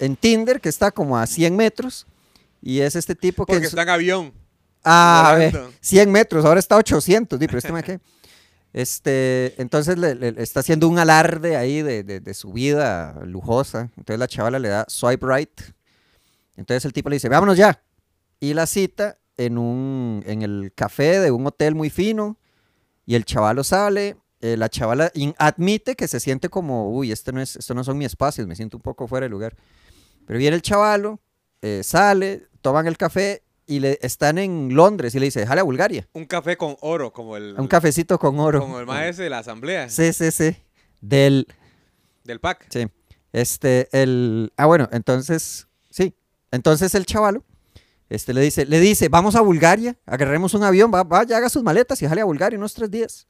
en 0.00 0.16
Tinder 0.16 0.60
que 0.60 0.68
está 0.68 0.90
como 0.90 1.16
a 1.16 1.28
100 1.28 1.54
metros. 1.54 2.08
Y 2.60 2.80
es 2.80 2.96
este 2.96 3.14
tipo 3.14 3.46
que... 3.46 3.52
Porque 3.52 3.64
en 3.66 3.70
su- 3.70 3.76
está 3.78 3.82
en 3.82 3.88
avión. 3.90 4.32
Ah, 4.82 5.30
a 5.30 5.34
ver, 5.36 5.52
volando. 5.52 5.72
100 5.80 6.10
metros, 6.10 6.44
ahora 6.44 6.58
está 6.58 6.74
a 6.74 6.78
800. 6.78 7.38
di, 7.38 7.46
pero 7.46 7.58
este, 7.58 7.70
ma, 7.70 7.82
¿qué? 7.84 8.00
Este 8.80 9.54
entonces 9.60 9.96
le, 9.98 10.34
está 10.42 10.60
haciendo 10.60 10.86
un 10.86 10.98
alarde 10.98 11.56
ahí 11.56 11.80
de, 11.80 12.02
de- 12.04 12.34
su 12.34 12.52
vida 12.52 13.18
lujosa. 13.24 13.90
Entonces 13.96 14.18
la 14.18 14.28
chavala 14.28 14.58
le 14.58 14.68
da 14.68 14.84
swipe 14.88 15.26
right. 15.26 15.60
Entonces 16.56 16.84
el 16.84 16.92
tipo 16.92 17.08
le 17.08 17.16
dice, 17.16 17.30
vámonos 17.30 17.56
ya. 17.56 17.82
Y 18.38 18.52
la 18.52 18.66
cita 18.66 19.18
en, 19.38 19.56
un, 19.56 20.22
en 20.26 20.42
el 20.42 20.72
café 20.74 21.20
de 21.20 21.30
un 21.30 21.46
hotel 21.46 21.74
muy 21.74 21.88
fino. 21.88 22.36
y 23.06 23.14
el 23.14 23.24
chavalo 23.24 23.64
sale, 23.64 24.16
eh, 24.42 24.56
la 24.58 24.68
chavala 24.68 25.10
admite 25.38 25.96
que 25.96 26.06
se 26.08 26.20
siente 26.20 26.48
como, 26.50 26.90
uy, 26.90 27.12
este 27.12 27.32
no 27.32 27.40
es, 27.40 27.56
esto 27.56 27.72
no 27.74 27.82
son 27.82 27.96
mis 27.96 28.08
espacios, 28.08 28.46
me 28.46 28.56
siento 28.56 28.76
un 28.76 28.82
poco 28.82 29.08
fuera 29.08 29.24
de 29.24 29.30
lugar. 29.30 29.56
Pero 30.26 30.38
viene 30.38 30.56
el 30.56 30.62
chavalo, 30.62 31.20
eh, 31.62 31.80
sale, 31.82 32.48
toman 32.60 32.86
el 32.86 32.98
café 32.98 33.42
y 33.66 33.80
le, 33.80 33.98
están 34.02 34.38
en 34.38 34.74
Londres 34.74 35.14
y 35.14 35.18
le 35.18 35.26
dice, 35.26 35.40
déjale 35.40 35.60
a 35.60 35.64
Bulgaria. 35.64 36.08
Un 36.12 36.24
café 36.26 36.56
con 36.56 36.76
oro, 36.80 37.12
como 37.12 37.36
el, 37.36 37.54
Un 37.58 37.66
cafecito 37.66 38.18
con 38.18 38.38
oro. 38.38 38.60
como 38.60 38.78
el 38.78 38.86
maestro 38.86 39.24
de 39.24 39.30
la 39.30 39.38
asamblea, 39.38 39.88
Sí, 39.88 40.12
sí, 40.12 40.30
sí. 40.30 40.56
Del, 41.00 41.46
del 42.24 42.40
PAC. 42.40 42.66
Sí. 42.70 42.86
Este, 43.32 43.88
el. 43.92 44.52
Ah, 44.56 44.66
bueno, 44.66 44.88
entonces. 44.92 45.66
Sí. 45.90 46.14
Entonces 46.50 46.94
el 46.94 47.06
chavalo. 47.06 47.44
Este 48.08 48.32
le 48.32 48.40
dice, 48.40 48.66
le 48.66 48.78
dice, 48.78 49.08
vamos 49.08 49.34
a 49.34 49.40
Bulgaria, 49.40 49.96
agarremos 50.06 50.54
un 50.54 50.62
avión, 50.62 50.92
va, 50.94 51.02
vaya, 51.02 51.36
haga 51.36 51.48
sus 51.48 51.64
maletas 51.64 52.00
y 52.02 52.06
jale 52.06 52.20
a 52.20 52.24
Bulgaria 52.24 52.56
unos 52.56 52.72
tres 52.72 52.88
días. 52.88 53.26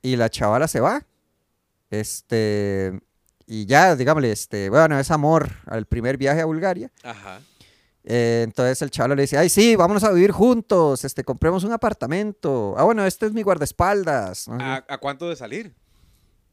Y 0.00 0.14
la 0.14 0.30
chavala 0.30 0.68
se 0.68 0.78
va. 0.78 1.04
Este. 1.90 3.00
Y 3.46 3.66
ya, 3.66 3.96
digámosle, 3.96 4.30
este, 4.30 4.68
bueno, 4.70 4.98
es 5.00 5.10
amor 5.10 5.50
al 5.66 5.86
primer 5.86 6.16
viaje 6.18 6.40
a 6.40 6.44
Bulgaria. 6.44 6.92
Ajá. 7.02 7.40
Eh, 8.10 8.40
entonces 8.42 8.80
el 8.80 8.90
chaval 8.90 9.16
le 9.16 9.22
dice, 9.22 9.36
ay, 9.36 9.50
sí, 9.50 9.76
vámonos 9.76 10.02
a 10.02 10.10
vivir 10.12 10.30
juntos, 10.30 11.04
este, 11.04 11.24
compremos 11.24 11.62
un 11.64 11.72
apartamento. 11.72 12.74
Ah, 12.78 12.84
bueno, 12.84 13.04
este 13.04 13.26
es 13.26 13.34
mi 13.34 13.42
guardaespaldas. 13.42 14.48
¿A, 14.48 14.82
a 14.88 14.96
cuánto 14.96 15.28
de 15.28 15.36
salir? 15.36 15.74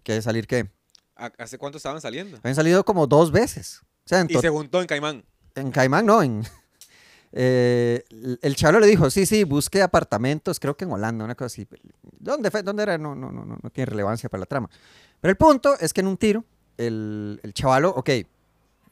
¿Qué 0.04 0.22
salir 0.22 0.48
qué? 0.48 0.70
¿A- 1.16 1.32
¿Hace 1.38 1.58
cuánto 1.58 1.78
estaban 1.78 2.02
saliendo? 2.02 2.38
Han 2.44 2.56
salido 2.56 2.84
como 2.84 3.08
dos 3.08 3.32
veces. 3.32 3.80
O 4.04 4.08
sea, 4.10 4.20
en, 4.20 4.28
Y 4.30 4.36
se 4.38 4.50
juntó 4.50 4.82
en 4.82 4.88
Caimán. 4.88 5.24
en 5.56 5.72
Caimán 5.72 6.06
no, 6.06 6.22
en... 6.22 6.44
eh, 7.32 8.04
el- 8.42 8.56
chaval 8.58 8.82
le 8.82 8.88
dijo, 8.88 9.10
sí, 9.10 9.26
sí, 9.26 9.46
busque 9.46 9.82
apartamentos, 9.82 10.60
creo 10.60 10.76
que 10.76 10.84
en 10.84 10.92
Holanda, 10.92 11.24
una 11.24 11.36
cosa 11.36 11.46
así. 11.46 11.66
¿Dónde, 12.20 12.52
fue? 12.52 12.64
¿Dónde 12.64 12.84
era? 12.84 12.98
No, 12.98 13.16
no, 13.16 13.32
no, 13.32 13.46
no, 13.46 13.58
no 13.62 13.70
tiene 13.70 13.86
relevancia 13.92 14.28
para 14.28 14.40
la 14.42 14.46
trama. 14.46 14.70
Pero 15.22 15.30
el 15.32 15.38
punto 15.38 15.74
es 15.80 15.94
que 15.94 16.02
en 16.02 16.08
un 16.08 16.18
tiro, 16.18 16.44
el, 16.78 17.40
el 17.44 17.54
chavalo, 17.54 17.92
ok, 17.92 18.10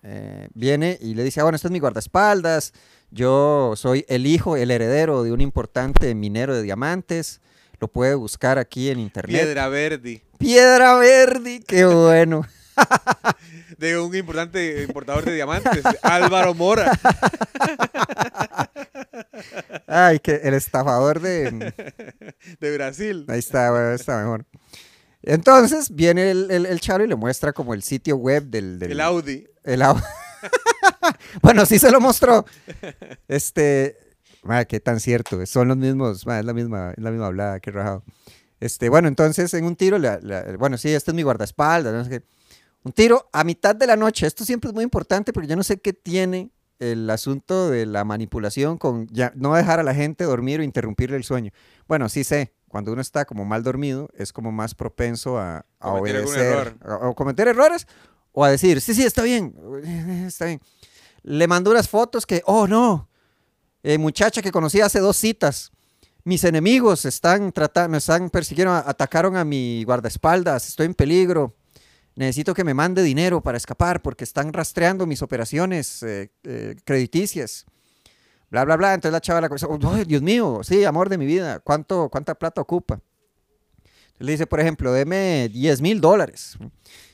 eh, 0.04 0.50
viene 0.54 0.98
y 1.02 1.14
le 1.16 1.24
dice, 1.24 1.40
ah, 1.40 1.44
bueno, 1.44 1.56
este 1.56 1.68
es 1.68 1.72
mi 1.72 1.80
guardaespaldas, 1.80 2.74
yo 3.10 3.74
soy 3.76 4.06
el 4.10 4.26
hijo, 4.26 4.58
el 4.58 4.70
heredero 4.70 5.24
de 5.24 5.32
un 5.32 5.42
importante 5.42 6.14
minero 6.14 6.56
de 6.56 6.62
diamantes, 6.62 7.42
lo 7.80 7.88
puede 7.88 8.16
buscar 8.16 8.58
aquí 8.58 8.90
en 8.90 9.00
internet. 9.00 9.42
Piedra 9.42 9.68
Verde. 9.70 10.24
Piedra 10.38 10.96
Verde, 10.96 11.64
qué 11.66 11.86
bueno. 11.86 12.46
De 13.78 14.00
un 14.00 14.16
importante 14.16 14.84
importador 14.84 15.26
de 15.26 15.36
diamantes, 15.36 15.84
Álvaro 16.02 16.54
Mora. 16.54 16.92
Ay, 19.88 20.20
que 20.20 20.36
el 20.44 20.54
estafador 20.54 21.20
de... 21.20 21.74
De 22.60 22.74
Brasil. 22.76 23.26
Ahí 23.28 23.40
está, 23.40 23.72
bueno, 23.72 23.92
está 23.92 24.18
mejor. 24.18 24.46
Entonces 25.24 25.90
viene 25.96 26.32
el, 26.32 26.52
el, 26.52 26.66
el 26.66 26.80
chavo 26.80 27.04
y 27.04 27.08
le 27.08 27.16
muestra 27.16 27.54
como 27.54 27.74
el 27.74 27.82
sitio 27.82 28.18
web 28.18 28.44
del... 28.46 28.78
del 28.80 28.92
El 28.92 29.02
Audi. 29.02 29.48
el 29.64 29.82
au- 29.82 30.04
bueno, 31.42 31.66
sí 31.66 31.80
se 31.80 31.92
lo 31.92 32.00
mostró. 32.02 32.46
Este, 33.28 33.98
madre, 34.44 34.68
qué 34.68 34.80
tan 34.80 35.00
cierto. 35.00 35.46
Son 35.46 35.68
los 35.68 35.78
mismos, 35.78 36.26
madre, 36.26 36.42
es 36.42 36.46
la 36.46 36.54
misma, 36.54 36.92
es 36.96 37.04
la 37.04 37.12
misma 37.12 37.28
hablada, 37.28 37.60
qué 37.60 37.72
rajado. 37.72 38.04
Este, 38.60 38.90
bueno, 38.90 39.08
entonces 39.08 39.54
en 39.54 39.66
un 39.66 39.76
tiro, 39.76 39.98
la- 39.98 40.20
la- 40.22 40.56
bueno, 40.58 40.78
sí, 40.78 40.90
este 40.90 41.12
es 41.12 41.16
mi 41.16 41.24
guardaespaldas, 41.24 41.94
no 41.94 42.04
sé 42.04 42.10
qué. 42.10 42.24
Un 42.84 42.92
tiro 42.92 43.30
a 43.32 43.44
mitad 43.44 43.76
de 43.76 43.88
la 43.88 43.96
noche. 43.96 44.28
Esto 44.28 44.44
siempre 44.44 44.70
es 44.70 44.74
muy 44.74 44.84
importante 44.84 45.32
porque 45.32 45.48
yo 45.48 45.56
no 45.56 45.64
sé 45.64 45.78
qué 45.80 45.94
tiene 45.94 46.52
el 46.80 47.10
asunto 47.10 47.70
de 47.70 47.86
la 47.86 48.04
manipulación 48.04 48.78
con 48.78 49.08
ya 49.08 49.32
no 49.36 49.54
dejar 49.56 49.80
a 49.80 49.84
la 49.84 49.96
gente 49.96 50.26
dormir 50.26 50.60
o 50.60 50.64
interrumpirle 50.64 51.16
el 51.16 51.24
sueño. 51.24 51.52
Bueno, 51.88 52.10
sí 52.10 52.26
sé, 52.26 52.52
cuando 52.74 52.92
uno 52.92 53.04
está 53.04 53.24
como 53.26 53.46
mal 53.46 53.62
dormido 53.62 54.10
es 54.18 54.34
como 54.34 54.52
más 54.52 54.74
propenso 54.74 55.38
a, 55.38 55.64
obedecer, 55.80 56.76
error. 56.82 57.00
o 57.04 57.14
cometer 57.14 57.48
errores 57.48 57.86
o 58.32 58.44
a 58.44 58.50
decir, 58.50 58.82
sí, 58.82 58.96
sí, 58.96 59.04
está 59.04 59.22
bien, 59.22 59.54
está 60.26 60.46
bien. 60.46 60.60
Le 61.22 61.48
mandó 61.48 61.70
unas 61.70 61.88
fotos 61.88 62.26
que, 62.26 62.42
oh 62.48 62.66
no, 62.66 63.08
eh, 63.84 64.00
muchacha 64.00 64.42
que 64.42 64.52
conocí 64.52 64.82
hace 64.82 65.00
dos 65.02 65.18
citas, 65.18 65.72
mis 66.24 66.44
enemigos 66.46 67.06
están 67.06 67.52
tratando, 67.52 67.90
me 67.90 68.00
están 68.00 68.32
persiguiendo, 68.32 68.74
atacaron 68.74 69.38
a 69.38 69.46
mi 69.46 69.84
guardaespaldas, 69.84 70.68
estoy 70.68 70.88
en 70.88 70.96
peligro. 70.96 71.56
Necesito 72.16 72.56
que 72.56 72.64
me 72.64 72.74
mande 72.74 73.04
dinero 73.04 73.42
para 73.42 73.58
escapar 73.58 74.02
porque 74.02 74.24
están 74.24 74.52
rastreando 74.52 75.06
mis 75.06 75.22
operaciones 75.22 76.02
eh, 76.02 76.32
eh, 76.44 76.76
crediticias. 76.86 77.68
Bla, 78.54 78.66
bla, 78.66 78.78
bla. 78.78 78.94
Entonces 78.94 79.12
la 79.12 79.20
chava 79.20 79.42
la 79.42 79.50
cosa, 79.50 79.68
"Ay, 79.92 80.06
Dios 80.06 80.22
mío, 80.22 80.60
sí, 80.62 80.86
amor 80.86 81.10
de 81.10 81.18
mi 81.18 81.26
vida, 81.26 81.60
¿cuánto, 81.62 82.08
¿cuánta 82.10 82.36
plata 82.36 82.62
ocupa? 82.62 83.02
Entonces 83.82 84.26
le 84.28 84.32
dice, 84.34 84.46
por 84.46 84.60
ejemplo, 84.60 84.94
deme 84.94 85.50
10 85.52 85.82
mil 85.82 86.00
dólares. 86.00 86.56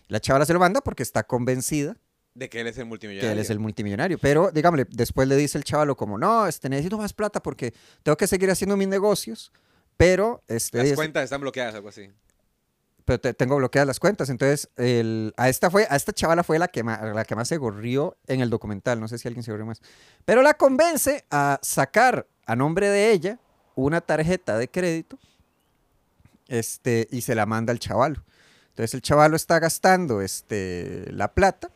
La 0.10 0.20
chava 0.20 0.46
se 0.46 0.52
lo 0.52 0.60
manda 0.60 0.82
porque 0.82 1.02
está 1.02 1.24
convencida 1.24 1.96
De 2.36 2.50
que 2.50 2.60
él 2.60 2.68
es 2.68 2.78
el 2.78 2.88
multimillonario. 2.88 3.30
que 3.30 3.32
él 3.32 3.40
es 3.40 3.50
el 3.50 3.58
multimillonario. 3.60 4.18
Pero, 4.20 4.52
digámosle, 4.52 4.86
después 4.90 5.30
le 5.30 5.38
dice 5.38 5.58
el 5.58 5.64
chavalo 5.64 5.96
como, 5.96 6.18
no, 6.18 6.46
este, 6.46 6.68
necesito 6.68 6.98
más 6.98 7.14
plata 7.14 7.42
porque 7.42 7.74
tengo 8.04 8.18
que 8.18 8.28
seguir 8.28 8.52
haciendo 8.52 8.76
mis 8.76 8.90
negocios, 8.90 9.54
pero, 9.96 10.44
este, 10.50 10.80
Las 10.80 10.86
dice, 10.88 10.96
cuentas 10.98 11.24
están 11.24 11.40
bloqueadas, 11.40 11.74
algo 11.74 11.88
así. 11.88 12.10
Pero 13.10 13.20
te- 13.20 13.34
tengo 13.34 13.56
bloqueadas 13.56 13.88
las 13.88 14.00
cuentas. 14.00 14.30
Entonces, 14.30 14.70
el, 14.78 15.34
a 15.36 15.50
esta 15.50 15.72
fue, 15.72 15.88
a 15.90 15.96
esta 15.96 16.14
chavala 16.14 16.44
fue 16.44 16.60
la 16.60 16.68
que, 16.68 16.84
más, 16.84 17.02
la 17.02 17.26
que 17.26 17.36
más 17.36 17.48
se 17.48 17.58
gorrió 17.58 18.16
en 18.28 18.42
el 18.42 18.52
documental. 18.52 19.00
No 19.00 19.08
sé 19.08 19.18
si 19.18 19.28
alguien 19.28 19.44
se 19.44 19.50
gorrió 19.50 19.66
más. 19.66 19.82
Pero 20.26 20.44
la 20.44 20.54
convence 20.54 21.26
a 21.32 21.58
sacar 21.64 22.28
a 22.46 22.56
nombre 22.56 22.88
de 22.88 23.12
ella 23.12 23.40
una 23.74 24.00
tarjeta 24.02 24.60
de 24.60 24.68
crédito 24.68 25.18
este, 26.48 27.08
y 27.10 27.22
se 27.22 27.34
la 27.34 27.48
manda 27.48 27.72
al 27.72 27.80
chavalo. 27.80 28.24
Entonces 28.70 28.94
el 28.94 29.02
chavalo 29.02 29.36
está 29.36 29.58
gastando 29.58 30.22
este, 30.22 31.08
la 31.12 31.34
plata. 31.34 31.72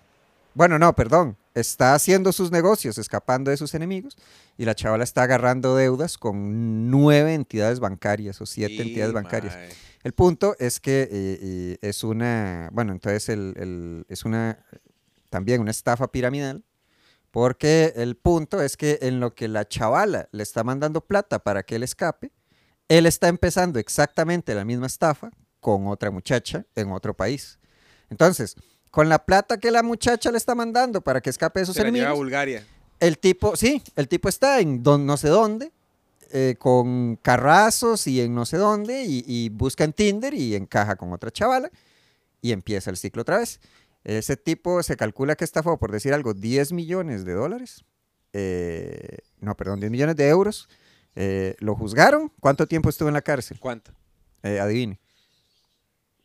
Bueno, 0.53 0.77
no, 0.77 0.93
perdón. 0.95 1.35
Está 1.55 1.95
haciendo 1.95 2.31
sus 2.31 2.51
negocios, 2.51 2.99
escapando 2.99 3.49
de 3.49 3.57
sus 3.57 3.73
enemigos. 3.73 4.17
Y 4.55 4.65
la 4.65 4.75
chavala 4.75 5.03
está 5.03 5.23
agarrando 5.23 5.75
deudas 5.75 6.19
con 6.19 6.91
nueve 6.91 7.33
entidades 7.33 7.79
bancarias 7.79 8.39
o 8.39 8.45
siete 8.45 8.83
entidades 8.83 9.13
bancarias. 9.13 9.57
El 10.03 10.13
punto 10.13 10.55
es 10.59 10.79
que 10.79 11.03
eh, 11.03 11.09
eh, 11.11 11.77
es 11.81 12.03
una, 12.03 12.69
bueno, 12.73 12.91
entonces 12.91 13.29
el, 13.29 13.53
el- 13.57 14.05
es 14.09 14.25
una, 14.25 14.65
también 15.29 15.61
una 15.61 15.71
estafa 15.71 16.11
piramidal, 16.11 16.63
porque 17.31 17.93
el 17.95 18.15
punto 18.15 18.61
es 18.61 18.77
que 18.77 18.99
en 19.01 19.19
lo 19.19 19.33
que 19.33 19.47
la 19.47 19.67
chavala 19.67 20.27
le 20.31 20.43
está 20.43 20.63
mandando 20.63 21.01
plata 21.01 21.39
para 21.39 21.63
que 21.63 21.75
él 21.77 21.83
escape, 21.83 22.31
él 22.89 23.05
está 23.05 23.27
empezando 23.27 23.79
exactamente 23.79 24.53
la 24.53 24.65
misma 24.65 24.87
estafa 24.87 25.31
con 25.59 25.87
otra 25.87 26.11
muchacha 26.11 26.65
en 26.75 26.91
otro 26.91 27.13
país. 27.15 27.57
Entonces, 28.09 28.55
con 28.91 29.09
la 29.09 29.25
plata 29.25 29.57
que 29.57 29.71
la 29.71 29.81
muchacha 29.81 30.29
le 30.31 30.37
está 30.37 30.53
mandando 30.53 31.01
para 31.01 31.21
que 31.21 31.29
escape 31.29 31.61
de 31.61 31.65
sus 31.65 31.75
se 31.75 31.81
la 31.83 31.89
lleva 31.89 31.97
a 31.97 31.99
enemigos, 32.01 32.17
Bulgaria. 32.19 32.67
el 32.99 33.17
tipo, 33.17 33.55
sí, 33.55 33.81
el 33.95 34.07
tipo 34.07 34.29
está 34.29 34.59
en 34.59 34.83
don, 34.83 35.05
no 35.05 35.17
sé 35.17 35.29
dónde, 35.29 35.71
eh, 36.33 36.55
con 36.59 37.15
carrazos 37.17 38.07
y 38.07 38.19
en 38.21 38.33
no 38.35 38.45
sé 38.45 38.57
dónde, 38.57 39.03
y, 39.03 39.23
y 39.25 39.49
busca 39.49 39.83
en 39.85 39.93
Tinder 39.93 40.33
y 40.33 40.55
encaja 40.55 40.95
con 40.97 41.13
otra 41.13 41.31
chavala 41.31 41.71
y 42.41 42.51
empieza 42.51 42.89
el 42.89 42.97
ciclo 42.97 43.21
otra 43.21 43.37
vez. 43.37 43.61
Ese 44.03 44.35
tipo 44.35 44.83
se 44.83 44.97
calcula 44.97 45.35
que 45.37 45.45
estafó, 45.45 45.77
por 45.77 45.91
decir 45.91 46.13
algo, 46.13 46.33
10 46.33 46.73
millones 46.73 47.23
de 47.23 47.33
dólares. 47.33 47.85
eh, 48.33 49.19
no, 49.39 49.55
perdón, 49.55 49.79
10 49.79 49.91
millones 49.91 50.15
de 50.17 50.27
euros. 50.27 50.67
Eh, 51.15 51.55
lo 51.59 51.75
juzgaron. 51.75 52.31
¿Cuánto 52.41 52.67
tiempo 52.67 52.89
estuvo 52.89 53.07
en 53.07 53.13
la 53.13 53.21
cárcel? 53.21 53.59
¿Cuánto? 53.59 53.93
Adivine. 54.41 54.99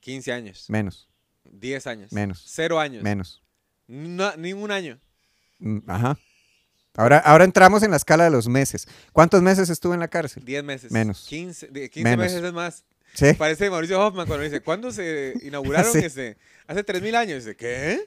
15 0.00 0.32
años. 0.32 0.64
Menos, 0.68 1.08
10 1.44 1.86
años. 1.86 2.12
Menos. 2.12 2.42
Cero 2.46 2.80
años. 2.80 3.02
menos. 3.02 3.42
No, 3.86 4.34
ni 4.36 4.52
un 4.54 4.70
año. 4.70 4.98
Mm, 5.58 5.78
Ajá. 5.86 6.18
Ahora, 6.98 7.18
ahora 7.18 7.44
entramos 7.44 7.84
en 7.84 7.92
la 7.92 7.96
escala 7.96 8.24
de 8.24 8.30
los 8.30 8.48
meses. 8.48 8.88
¿Cuántos 9.12 9.40
meses 9.40 9.70
estuvo 9.70 9.94
en 9.94 10.00
la 10.00 10.08
cárcel? 10.08 10.44
10 10.44 10.64
meses. 10.64 10.90
Menos. 10.90 11.24
15, 11.28 11.68
de- 11.68 11.88
15 11.88 12.02
Menos. 12.10 12.18
meses 12.26 12.42
es 12.42 12.52
más. 12.52 12.82
Sí. 13.14 13.34
Parece 13.34 13.70
Mauricio 13.70 14.04
Hoffman 14.04 14.26
cuando 14.26 14.42
dice, 14.44 14.60
¿cuándo 14.62 14.90
se 14.90 15.34
inauguraron 15.44 15.92
Sí. 15.92 16.00
ese? 16.00 16.36
Hace 16.66 16.84
3.000 16.84 17.14
años. 17.14 17.44
Dice, 17.44 17.56
¿qué? 17.56 18.00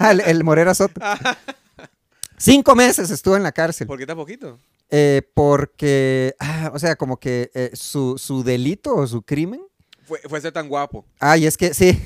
Ah, 0.00 0.10
el, 0.10 0.20
el 0.22 0.42
Morera 0.42 0.74
Soto. 0.74 1.00
Cinco 2.36 2.74
meses 2.74 3.10
estuvo 3.10 3.36
en 3.36 3.42
la 3.44 3.52
cárcel. 3.52 3.86
¿Por 3.86 3.98
qué 3.98 4.06
tan 4.06 4.16
poquito? 4.16 4.58
Eh, 4.90 5.22
porque, 5.32 6.34
ah, 6.40 6.72
o 6.74 6.78
sea, 6.80 6.96
como 6.96 7.16
que 7.18 7.50
eh, 7.54 7.70
su, 7.74 8.18
su 8.18 8.42
delito 8.42 8.94
o 8.94 9.06
su 9.06 9.22
crimen. 9.22 9.60
Fue, 10.04 10.18
fue 10.28 10.40
ser 10.40 10.52
tan 10.52 10.68
guapo. 10.68 11.06
Ay, 11.20 11.46
es 11.46 11.56
que 11.56 11.72
sí, 11.72 11.98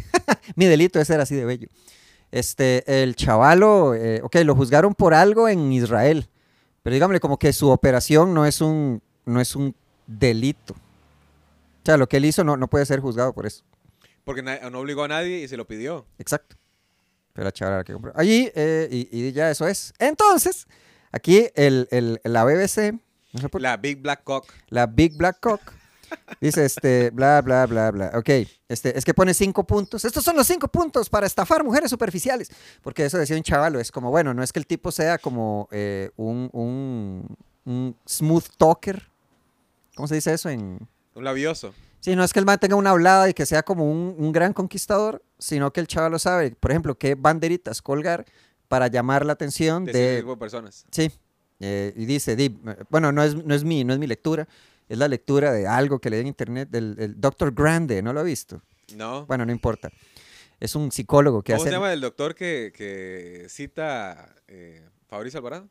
mi 0.54 0.66
delito 0.66 1.00
es 1.00 1.09
ser 1.09 1.21
así 1.21 1.35
de 1.35 1.45
bello. 1.45 1.68
Este, 2.30 3.02
el 3.02 3.14
chavalo, 3.16 3.94
eh, 3.94 4.20
ok, 4.23 4.37
lo 4.44 4.54
juzgaron 4.54 4.94
por 4.94 5.14
algo 5.14 5.49
en 5.49 5.73
Israel. 5.73 6.28
Pero 6.82 6.94
dígame, 6.94 7.20
como 7.20 7.38
que 7.38 7.52
su 7.52 7.70
operación 7.70 8.35
no 8.35 8.44
es 8.47 8.61
un, 8.61 9.02
no 9.25 9.40
es 9.40 9.56
un 9.56 9.75
delito. 10.06 10.75
O 10.75 11.85
sea, 11.85 11.97
lo 11.97 12.06
que 12.08 12.18
él 12.18 12.25
hizo 12.26 12.44
no, 12.44 12.56
no 12.56 12.68
puede 12.68 12.85
ser 12.87 13.00
juzgado 13.00 13.32
por 13.32 13.47
eso. 13.47 13.64
Porque 14.25 14.42
no 14.42 14.78
obligó 14.78 15.04
a 15.04 15.08
nadie 15.08 15.38
y 15.40 15.49
se 15.49 15.56
lo 15.56 15.66
pidió. 15.66 16.04
Exacto. 16.18 16.56
Pero 17.32 17.47
la 17.47 17.52
chavala 17.52 17.76
la 17.78 17.85
que 17.85 17.92
compró. 17.94 18.12
Allí, 18.14 18.50
eh, 18.54 18.88
y, 18.90 19.08
y 19.11 19.32
ya 19.32 19.50
eso 19.50 19.66
es. 19.66 19.94
Entonces, 19.99 20.66
aquí 21.12 21.47
el, 21.54 21.88
el- 21.90 22.20
la 22.25 22.44
BBC, 22.44 22.92
no 23.32 23.40
sé 23.40 23.49
por- 23.49 23.61
la, 23.62 23.70
La 23.70 23.76
Big 23.78 24.02
Black 24.02 24.23
Cock. 24.25 24.47
Big 24.90 25.16
Black 25.16 25.38
Cock, 25.40 25.61
Dice, 26.41 26.65
este, 26.65 27.11
bla, 27.11 27.41
bla, 27.43 27.67
bla, 27.67 27.91
bla. 27.91 28.12
Ok, 28.15 28.29
este, 28.69 28.97
es 28.97 29.05
que 29.05 29.15
pone 29.15 29.35
cinco 29.35 29.65
puntos. 29.65 30.05
Estos 30.05 30.25
son 30.25 30.37
los 30.37 30.47
cinco 30.47 30.69
puntos 30.69 31.09
para 31.09 31.27
estafar 31.27 31.65
mujeres 31.65 31.91
superficiales. 31.91 32.50
Porque 32.83 33.05
eso 33.05 33.19
decía 33.19 33.37
un 33.37 33.43
chavalo, 33.43 33.81
es 33.81 33.91
como, 33.91 34.11
bueno, 34.11 34.35
no 34.35 34.43
es 34.43 34.53
que 34.53 34.59
el 34.59 34.67
tipo 34.67 34.93
sea 34.93 35.19
como 35.19 35.69
eh, 35.73 36.11
un, 36.17 36.49
un, 36.53 37.37
un 37.65 37.97
smooth 38.09 38.47
talker. 38.57 39.09
¿Cómo 39.95 40.07
se 40.07 40.15
dice 40.15 40.33
eso 40.33 40.49
en...? 40.49 40.79
Un 41.15 41.25
labioso. 41.25 41.75
Sí, 42.00 42.15
no 42.15 42.23
es 42.23 42.33
que 42.33 42.38
el 42.38 42.47
man 42.47 42.61
tenga 42.61 42.77
una 42.77 42.91
hablada 42.91 43.29
y 43.29 43.35
que 43.35 43.45
sea 43.45 43.65
como 43.65 43.91
un, 43.91 44.15
un 44.17 44.31
gran 44.31 44.53
conquistador, 44.53 45.21
sino 45.38 45.73
que 45.73 45.81
el 45.81 45.88
chaval 45.88 46.12
lo 46.12 46.21
sabe, 46.21 46.53
por 46.53 46.71
ejemplo, 46.71 46.97
qué 46.97 47.17
banderitas 47.17 47.83
colgar 47.83 48.25
para 48.69 48.87
llamar 48.87 49.27
la 49.27 49.33
atención 49.33 49.85
De, 49.85 49.93
de... 49.93 50.17
tipo 50.19 50.31
de 50.31 50.37
personas. 50.37 50.85
Sí, 50.93 51.11
eh, 51.59 51.93
y 51.97 52.07
dice, 52.07 52.37
di- 52.37 52.57
bueno, 52.88 53.11
no 53.11 53.25
es, 53.25 53.35
no, 53.35 53.53
es 53.53 53.65
mi, 53.65 53.83
no 53.83 53.95
es 53.95 53.99
mi 53.99 54.07
lectura, 54.07 54.47
es 54.88 54.99
la 54.99 55.09
lectura 55.09 55.52
de 55.52 55.66
algo 55.66 55.99
que 56.00 56.11
leí 56.11 56.21
en 56.21 56.26
internet 56.26 56.68
del, 56.71 56.95
del 56.97 57.21
Dr. 57.21 57.52
Grande, 57.54 58.02
¿no 58.02 58.12
lo 58.12 58.21
ha 58.21 58.25
visto? 58.25 58.62
No. 58.95 59.26
Bueno, 59.26 59.45
no 59.45 59.52
importa. 59.52 59.90
Es 60.61 60.75
un 60.75 60.90
psicólogo 60.90 61.42
que 61.42 61.52
¿Cómo 61.52 61.62
hace... 61.62 61.71
se 61.71 61.76
llama 61.76 61.92
el 61.92 62.00
doctor 62.00 62.35
que, 62.35 62.73
que 62.75 63.47
cita 63.49 64.35
eh, 64.49 64.88
Fabricio 65.09 65.38
Alvarado? 65.38 65.68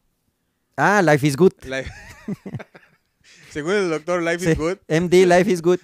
Ah, 0.77 1.01
Life 1.01 1.25
is 1.27 1.35
Good. 1.35 1.53
Life- 1.63 1.91
Según 3.51 3.73
el 3.73 3.89
doctor, 3.89 4.21
Life 4.21 4.39
Sí, 4.45 4.51
is 4.51 4.57
good. 4.57 4.77
MD, 4.87 5.25
Life 5.25 5.51
is 5.51 5.61
Good. 5.61 5.79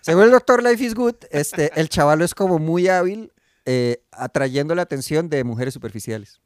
Según 0.00 0.24
el 0.24 0.30
doctor 0.30 0.62
Life 0.62 0.82
is 0.82 0.94
Good, 0.94 1.14
este, 1.30 1.70
el 1.78 1.88
chavalo 1.88 2.24
es 2.24 2.34
como 2.34 2.58
muy 2.58 2.88
hábil 2.88 3.32
eh, 3.64 4.02
atrayendo 4.10 4.74
la 4.74 4.82
atención 4.82 5.28
de 5.28 5.44
mujeres 5.44 5.72
superficiales. 5.74 6.40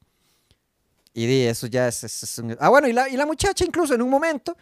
Y 1.14 1.26
di, 1.26 1.42
eso 1.46 1.66
ya 1.66 1.88
es... 1.88 2.04
es- 2.04 2.22
es 2.22 2.38
un- 2.38 2.56
Ah, 2.60 2.68
bueno, 2.68 2.88
y 2.88 2.92
la, 2.92 3.08
y 3.08 3.16
la 3.16 3.24
muchacha 3.26 3.64
incluso 3.64 3.94
en 3.94 4.02
un 4.02 4.10
momento, 4.10 4.56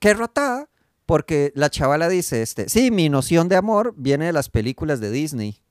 que 0.00 0.10
es 0.10 0.18
ratada, 0.18 0.68
porque 1.06 1.52
la 1.54 1.70
chavala 1.70 2.08
dice, 2.08 2.42
este, 2.42 2.68
sí, 2.68 2.90
mi 2.90 3.08
noción 3.08 3.48
de 3.48 3.56
amor 3.56 3.94
viene 3.96 4.26
de 4.26 4.32
las 4.32 4.48
películas 4.48 5.00
de 5.00 5.10
Disney. 5.10 5.62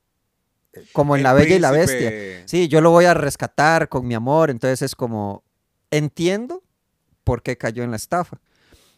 Como 0.92 1.14
en 1.14 1.20
El 1.20 1.24
La 1.24 1.32
Bella 1.32 1.56
y 1.56 1.58
la 1.58 1.70
Bestia. 1.70 2.42
Sí, 2.46 2.68
yo 2.68 2.80
lo 2.80 2.90
voy 2.90 3.04
a 3.04 3.14
rescatar 3.14 3.88
con 3.88 4.06
mi 4.06 4.14
amor. 4.14 4.50
Entonces 4.50 4.82
es 4.82 4.94
como, 4.94 5.44
entiendo 5.90 6.62
por 7.24 7.42
qué 7.42 7.56
cayó 7.56 7.82
en 7.82 7.90
la 7.90 7.96
estafa. 7.96 8.40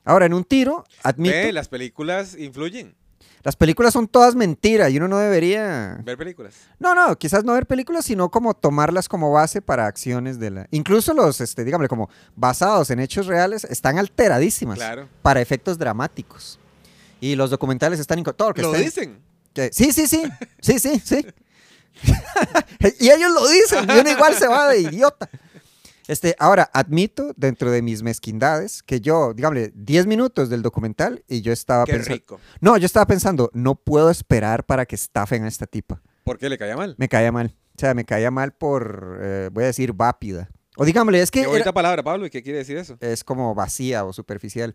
Ahora, 0.04 0.26
en 0.26 0.35
un 0.35 0.45
tiro, 0.45 0.85
admito, 1.02 1.35
Ve, 1.35 1.52
las 1.52 1.68
películas 1.68 2.37
influyen. 2.37 2.97
Las 3.42 3.56
películas 3.56 3.92
son 3.92 4.08
todas 4.08 4.34
mentiras 4.34 4.90
y 4.90 4.96
uno 4.98 5.08
no 5.08 5.18
debería... 5.18 6.00
Ver 6.04 6.18
películas. 6.18 6.54
No, 6.78 6.94
no, 6.94 7.16
quizás 7.16 7.44
no 7.44 7.52
ver 7.54 7.66
películas, 7.66 8.04
sino 8.04 8.30
como 8.30 8.54
tomarlas 8.54 9.08
como 9.08 9.30
base 9.32 9.62
para 9.62 9.87
acciones 9.87 10.38
de 10.38 10.50
la... 10.50 10.66
Incluso 10.70 11.14
los, 11.14 11.40
este, 11.40 11.64
dígame, 11.64 11.88
como 11.88 12.10
basados 12.37 12.90
en 12.90 13.00
hechos 13.00 13.26
reales, 13.26 13.64
están 13.64 13.98
alteradísimas 13.98 14.76
Claro. 14.76 15.08
para 15.22 15.40
efectos 15.40 15.78
dramáticos. 15.78 16.58
Y 17.20 17.37
los 17.37 17.50
documentales 17.50 18.00
están... 18.00 18.22
Todo 18.22 18.48
lo 18.48 18.54
que 18.54 18.62
Lo 18.62 18.72
dicen. 18.72 19.18
que- 19.54 19.70
sí, 19.72 19.92
sí, 19.92 20.06
sí, 20.06 20.22
sí, 20.60 20.78
sí, 20.78 21.00
sí. 21.04 21.26
y 23.00 23.10
ellos 23.10 23.32
lo 23.32 23.48
dicen, 23.48 23.88
y 23.90 23.98
uno 24.00 24.10
igual 24.10 24.34
se 24.34 24.46
va 24.46 24.68
de 24.68 24.80
idiota. 24.82 25.28
Este, 26.09 26.35
ahora, 26.38 26.71
admito 26.73 27.33
dentro 27.37 27.71
de 27.71 27.83
mis 27.83 28.03
mezquindades 28.03 28.83
que 28.83 29.00
yo, 29.00 29.35
dígame, 29.35 29.71
10 29.75 30.07
minutos 30.07 30.49
del 30.49 30.62
documental 30.62 31.23
y 31.29 31.43
yo 31.43 31.53
estaba 31.53 31.85
Qué 31.85 31.93
pensando... 31.93 32.15
rico. 32.15 32.41
No, 32.61 32.77
yo 32.79 32.87
estaba 32.87 33.07
pensando, 33.07 33.50
no 33.53 33.75
puedo 33.77 34.11
esperar 34.11 34.65
para 34.65 34.87
que 34.87 34.95
estafen 34.97 35.45
a 35.45 35.49
esta 35.49 35.67
tipa. 35.67 36.00
¿Por 36.25 36.38
qué 36.38 36.49
le 36.49 36.57
caía 36.59 36.77
mal? 36.77 36.95
Me 36.99 37.09
caía 37.09 37.31
mal. 37.31 37.55
O 37.77 37.81
sea, 37.81 37.93
me 37.95 38.05
caía 38.05 38.31
mal 38.31 38.53
por, 38.53 39.19
eh, 39.23 39.50
voy 39.53 39.65
a 39.65 39.67
decir, 39.69 39.93
vápida. 39.93 40.49
O 40.77 40.85
dígame, 40.85 41.21
es 41.21 41.31
que 41.31 41.41
Qué 41.43 41.47
bonita 41.47 41.65
era- 41.65 41.73
palabra, 41.75 42.03
Pablo. 42.03 42.25
¿Y 42.27 42.31
qué 42.31 42.43
quiere 42.43 42.59
decir 42.59 42.77
eso? 42.79 42.97
es 43.00 43.23
como 43.23 43.55
vacía 43.55 44.05
o 44.05 44.12
superficial. 44.12 44.75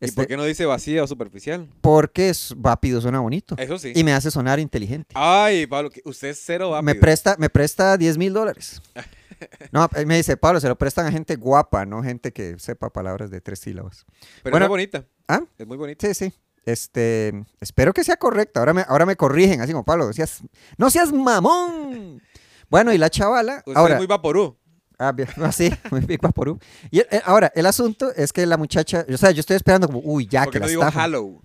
¿Y 0.00 0.06
Este, 0.06 0.16
por 0.16 0.26
qué 0.26 0.36
no 0.36 0.44
dice 0.44 0.64
vacía 0.66 1.02
o 1.04 1.06
superficial? 1.06 1.68
Porque 1.80 2.30
es 2.30 2.54
vápido 2.56 3.00
suena 3.00 3.20
bonito. 3.20 3.54
Eso 3.58 3.78
sí. 3.78 3.92
Y 3.94 4.02
me 4.04 4.12
hace 4.12 4.30
sonar 4.30 4.58
inteligente. 4.58 5.12
Ay, 5.14 5.66
Pablo, 5.66 5.90
que 5.90 6.00
usted 6.04 6.28
es 6.28 6.40
cero 6.44 6.68
me 6.70 6.72
vápido. 6.92 7.00
presta, 7.00 7.36
me 7.38 7.48
presta 7.50 7.96
10 7.96 8.18
mil 8.18 8.32
dólares. 8.32 8.80
No, 9.72 9.88
él 9.94 10.06
me 10.06 10.16
dice, 10.16 10.36
Pablo, 10.36 10.60
se 10.60 10.68
lo 10.68 10.76
prestan 10.76 11.06
a 11.06 11.12
gente 11.12 11.36
guapa, 11.36 11.86
no 11.86 12.02
gente 12.02 12.32
que 12.32 12.58
sepa 12.58 12.90
palabras 12.90 13.30
de 13.30 13.40
tres 13.40 13.58
sílabas. 13.60 14.04
Pero 14.42 14.52
Bueno. 14.54 14.66
es 14.66 14.68
muy 14.70 14.78
bonita. 14.78 15.04
¿Ah? 15.28 15.40
Es 15.58 15.66
muy 15.66 15.76
bonita. 15.76 16.06
Sí, 16.06 16.14
sí. 16.14 16.34
Este, 16.66 17.32
espero 17.60 17.92
que 17.92 18.04
sea 18.04 18.16
correcta. 18.16 18.60
Ahora 18.60 18.74
me, 18.74 18.84
ahora 18.86 19.06
me 19.06 19.16
corrigen, 19.16 19.60
así 19.60 19.72
como 19.72 19.84
Pablo, 19.84 20.06
no 20.06 20.12
seas, 20.12 20.42
no 20.76 20.90
seas 20.90 21.12
mamón. 21.12 22.22
Bueno, 22.68 22.92
y 22.92 22.98
la 22.98 23.10
chavala, 23.10 23.62
Usted 23.66 23.76
ahora, 23.76 23.94
es 23.94 24.00
muy 24.00 24.06
vaporú. 24.06 24.56
ah, 24.98 25.12
bien, 25.12 25.28
así, 25.42 25.70
muy 25.90 26.00
Big 26.00 26.20
Vaporú. 26.20 26.58
Y 26.90 27.00
eh, 27.00 27.22
ahora, 27.24 27.50
el 27.54 27.66
asunto 27.66 28.12
es 28.14 28.32
que 28.32 28.44
la 28.46 28.56
muchacha, 28.56 29.04
o 29.12 29.16
sea, 29.16 29.30
yo 29.32 29.40
estoy 29.40 29.56
esperando 29.56 29.86
como, 29.88 30.00
uy, 30.04 30.26
ya 30.30 30.44
¿Por 30.44 30.52
que 30.52 30.58
qué 30.58 30.60
la 30.60 30.66
no 30.66 30.68
digo 30.70 30.82
estafan. 30.82 31.02
Hallow? 31.02 31.42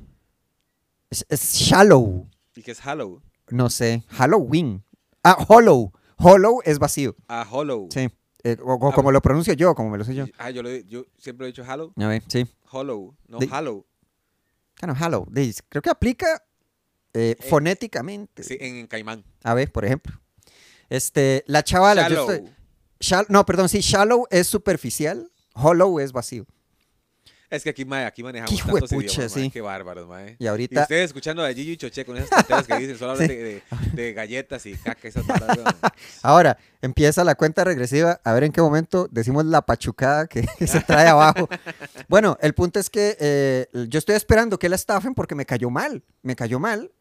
Es, 1.10 1.25
es 1.29 1.53
shallow, 1.55 2.27
¿Y 2.55 2.62
qué 2.62 2.71
es 2.71 2.79
Hallow? 2.86 3.21
no 3.49 3.69
sé, 3.69 4.03
Halloween. 4.10 4.84
Ah, 5.23 5.38
hollow, 5.47 5.91
hollow 6.17 6.62
es 6.63 6.80
vacío, 6.80 7.15
Ah, 7.28 7.45
Hollow. 7.49 7.88
sí. 7.91 8.10
Eh, 8.43 8.58
o, 8.63 8.73
o 8.73 8.91
como 8.91 9.12
lo 9.12 9.21
pronuncio 9.21 9.54
yo, 9.54 9.73
como 9.73 9.89
me 9.89 9.97
lo 9.97 10.04
sé 10.04 10.13
yo. 10.13 10.25
Ah, 10.38 10.51
yo, 10.51 10.62
lo- 10.62 10.69
yo 10.69 11.06
siempre 11.17 11.47
he 11.47 11.51
dicho 11.51 11.63
Hallow. 11.63 11.91
A 11.97 12.08
ver, 12.08 12.23
sí. 12.28 12.45
Hollow, 12.71 13.15
no 13.28 13.39
De- 13.39 13.47
Hallow. 13.51 13.86
Bueno, 14.82 14.95
hello. 14.99 15.25
dice, 15.32 15.62
Creo 15.69 15.82
que 15.82 15.89
aplica 15.89 16.43
eh, 17.13 17.36
fonéticamente. 17.49 18.43
Sí, 18.43 18.58
en, 18.60 18.75
en 18.75 18.88
Caimán. 18.88 19.23
A 19.43 19.54
ver, 19.54 19.71
por 19.71 19.86
ejemplo. 19.86 20.19
Este, 20.89 21.43
la 21.47 21.63
chavala, 21.63 22.08
yo 22.10 22.15
Shallow. 22.28 22.30
estoy- 22.32 22.51
shall- 22.99 23.25
no, 23.30 23.45
perdón, 23.45 23.69
sí, 23.69 23.80
shallow 23.80 24.28
es 24.30 24.45
superficial, 24.47 25.32
hollow 25.56 25.99
es 25.99 26.12
vacío. 26.12 26.45
Es 27.55 27.63
que 27.63 27.69
aquí, 27.71 27.85
mae, 27.85 28.05
aquí 28.05 28.21
manejamos 28.23 28.55
Qué 28.61 28.71
tantos 28.71 28.91
idiomas, 28.91 29.17
mae, 29.17 29.29
sí. 29.29 29.49
Qué 29.51 29.61
bárbaros, 29.61 30.07
mae. 30.07 30.35
Y 30.39 30.43
Y 30.43 30.47
ahorita, 30.47 30.81
ustedes 30.83 31.05
escuchando 31.05 31.43
a 31.43 31.49
Gigi 31.53 31.71
y 31.71 31.77
Choche 31.77 32.05
con 32.05 32.17
esas 32.17 32.29
tonteras 32.29 32.67
que 32.67 32.77
dicen, 32.77 32.97
solo 32.97 33.11
hablan 33.11 33.27
Sí. 33.29 33.35
de, 33.35 33.43
de- 33.43 33.61
de 33.93 34.13
galletas 34.13 34.65
y 34.65 34.73
caca, 34.75 35.07
esas 35.07 35.25
weón. 35.25 35.63
ahora, 36.21 36.57
empieza 36.81 37.23
la 37.23 37.35
cuenta 37.35 37.63
regresiva, 37.63 38.19
a 38.23 38.33
ver 38.33 38.43
en 38.43 38.51
qué 38.51 38.61
momento 38.61 39.07
decimos 39.09 39.45
la 39.45 39.61
pachucada 39.61 40.27
que, 40.27 40.45
que 40.57 40.67
se 40.67 40.81
trae 40.81 41.07
abajo. 41.07 41.47
Bueno, 42.07 42.37
el 42.41 42.53
punto 42.53 42.79
es 42.79 42.89
que 42.89 43.15
eh, 43.19 43.67
yo 43.89 43.99
estoy 43.99 44.15
esperando 44.15 44.59
que 44.59 44.69
la 44.69 44.75
estafen 44.75 45.13
porque 45.15 45.35
me 45.35 45.45
cayó 45.45 45.69
mal, 45.69 46.03
me 46.21 46.35
cayó 46.35 46.59
mal. 46.59 46.91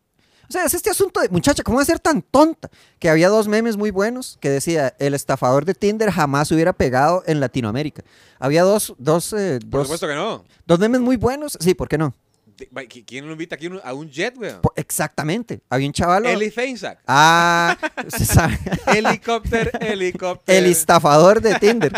O 0.49 0.53
sea, 0.53 0.65
es 0.65 0.75
este 0.75 0.91
asunto 0.91 1.21
de, 1.21 1.29
muchacha, 1.29 1.63
¿cómo 1.63 1.77
va 1.77 1.83
a 1.83 1.87
ser 1.87 1.99
tan 2.01 2.23
tonta? 2.23 2.71
Que 2.99 3.09
había 3.09 3.29
dos 3.29 3.49
memes 3.49 3.77
muy 3.77 3.91
buenos 3.91 4.39
que 4.41 4.51
decía, 4.51 4.95
el 4.99 5.15
estafador 5.15 5.65
de 5.65 5.75
Tinder 5.75 6.11
jamás 6.11 6.51
hubiera 6.53 6.73
pegado 6.73 7.23
en 7.27 7.41
Latinoamérica. 7.41 8.03
Había 8.39 8.63
dos, 8.63 8.95
dos, 8.99 9.33
eh, 9.33 9.59
Por 9.71 9.81
dos, 9.81 9.87
supuesto 9.89 10.07
que 10.09 10.15
no. 10.15 10.45
dos 10.67 10.79
memes 10.79 11.01
muy 11.01 11.17
buenos. 11.17 11.57
Sí, 11.61 11.75
¿por 11.75 11.89
qué 11.89 11.99
no? 11.99 12.15
De- 12.57 12.69
mae, 12.71 12.89
¿qui- 12.89 13.05
¿Quién 13.05 13.27
lo 13.27 13.33
invita 13.33 13.57
aquí 13.57 13.69
a 13.83 13.95
un 13.95 14.09
jet, 14.11 14.37
weón? 14.39 14.61
Exactamente. 14.77 15.61
Había 15.69 15.87
un 15.89 15.93
chaval. 15.93 16.27
Eli 16.27 16.51
Feinsack. 16.51 17.01
Ah, 17.07 17.77
se 18.09 18.25
sabe. 18.25 18.59
Helicóptero, 18.87 19.71
helicóptero. 19.81 20.59
El 20.59 20.67
estafador 20.67 21.41
de 21.41 21.55
Tinder. 21.57 21.93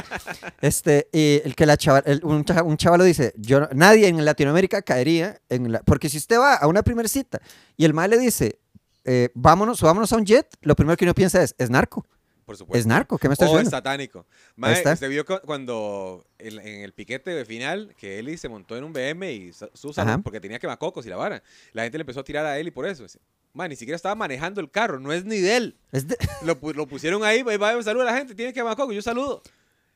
Este, 0.61 1.09
y 1.13 1.41
el 1.45 1.55
que 1.55 1.67
la 1.67 1.77
chaval, 1.77 2.03
el- 2.07 2.25
un, 2.25 2.45
chaval, 2.45 3.01
un 3.01 3.07
dice, 3.07 3.35
yo, 3.37 3.69
nadie 3.75 4.09
en 4.09 4.25
Latinoamérica 4.25 4.83
caería 4.83 5.41
en 5.49 5.73
la, 5.73 5.81
porque 5.81 6.09
si 6.09 6.17
usted 6.19 6.39
va 6.39 6.55
a 6.55 6.67
una 6.67 6.83
primera 6.83 7.09
cita 7.09 7.41
y 7.77 7.85
el 7.85 7.93
mal 7.95 8.11
le 8.11 8.19
dice, 8.19 8.59
eh, 9.05 9.31
vámonos, 9.35 9.81
vámonos 9.83 10.13
a 10.13 10.17
un 10.17 10.25
jet, 10.25 10.47
lo 10.63 10.75
primero 10.75 10.97
que 10.97 11.05
uno 11.05 11.15
piensa 11.15 11.43
es, 11.43 11.55
es 11.59 11.71
narco, 11.71 12.07
Por 12.47 12.57
supuesto. 12.57 12.79
es 12.79 12.87
narco, 12.87 13.19
¿qué 13.19 13.29
me 13.29 13.33
estás 13.35 13.49
O 13.49 13.53
es 13.53 13.65
diciendo? 13.65 13.71
satánico. 13.77 14.25
Mae, 14.55 14.73
está. 14.73 14.93
usted 14.93 15.11
vio 15.11 15.27
cu- 15.27 15.41
cuando 15.45 16.25
en, 16.39 16.59
en 16.61 16.81
el 16.83 16.93
piquete 16.93 17.33
de 17.33 17.45
final 17.45 17.93
que 17.99 18.19
Eli 18.21 18.39
se 18.39 18.49
montó 18.49 18.77
en 18.77 18.85
un 18.85 18.93
BM 18.93 19.31
y 19.33 19.53
su- 19.53 19.69
su 19.75 19.93
salud, 19.93 20.13
Ajá. 20.13 20.23
porque 20.23 20.41
tenía 20.41 20.59
quemacocos 20.61 21.05
y 21.07 21.09
la 21.09 21.17
vara. 21.17 21.43
La 21.73 21.83
gente 21.83 21.99
le 21.99 22.03
empezó 22.03 22.21
a 22.21 22.25
tirar 22.25 22.47
a 22.47 22.57
Eli 22.59 22.71
por 22.71 22.87
eso. 22.87 23.05
Man, 23.53 23.69
ni 23.71 23.75
siquiera 23.77 23.97
estaba 23.97 24.15
manejando 24.15 24.61
el 24.61 24.71
carro, 24.71 25.01
no 25.01 25.13
es 25.13 25.25
ni 25.25 25.39
de 25.41 25.57
él. 25.57 25.77
Es 25.91 26.07
de- 26.07 26.17
Lo, 26.43 26.57
lo 26.73 26.87
pusieron 26.87 27.25
ahí, 27.25 27.43
va, 27.43 27.57
va, 27.57 27.83
saluda 27.83 28.05
a 28.05 28.13
la 28.13 28.17
gente, 28.19 28.35
tiene 28.35 28.53
quemacocos, 28.53 28.95
yo 28.95 29.03
saludo. 29.03 29.43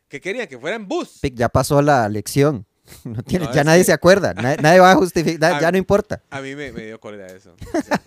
¿Qué 0.09 0.21
querían? 0.21 0.49
Que 0.49 0.59
fuera 0.59 0.75
en 0.75 0.89
bus. 0.89 1.21
Ya 1.23 1.49
pasó 1.49 1.81
la 1.81 2.09
lección. 2.09 2.67
No 3.05 3.23
tiene, 3.23 3.47
No, 3.47 3.53
ya 3.55 3.65
nadie 3.65 3.81
que- 3.81 3.85
se 3.87 3.93
acuerda, 3.93 4.35
na- 4.35 4.57
nadie, 4.57 4.81
va 4.81 4.93
a 4.93 4.95
justificar, 4.97 5.55
A- 5.57 5.61
ya 5.61 5.73
no 5.73 5.79
importa. 5.79 6.23
A 6.31 6.41
mí 6.41 6.55
me, 6.55 6.73
me 6.73 6.85
dio 6.87 7.01
cólera 7.01 7.27
eso. 7.29 7.55
O 7.73 7.83
sea, 7.83 8.01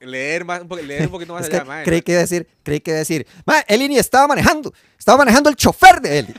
leer, 0.00 0.44
más, 0.44 0.62
leer 0.84 1.02
un 1.06 1.12
poquito 1.12 1.32
más 1.34 1.44
Es 1.44 1.48
que 1.50 1.56
allá, 1.56 1.64
mae, 1.64 1.84
creí 1.84 2.00
¿no? 2.00 2.04
que 2.04 2.12
iba 2.12 2.18
a 2.18 2.22
decir, 2.22 2.48
creí 2.64 2.80
que 2.80 2.90
iba 2.90 2.96
a 2.96 2.98
decir, 2.98 3.26
ma, 3.46 3.60
Eli 3.68 3.88
ni 3.88 3.96
estaba 3.98 4.26
manejando, 4.26 4.72
estaba 4.98 5.18
manejando 5.18 5.48
el 5.50 5.56
chofer 5.56 6.00
de 6.00 6.18
Eli. 6.20 6.34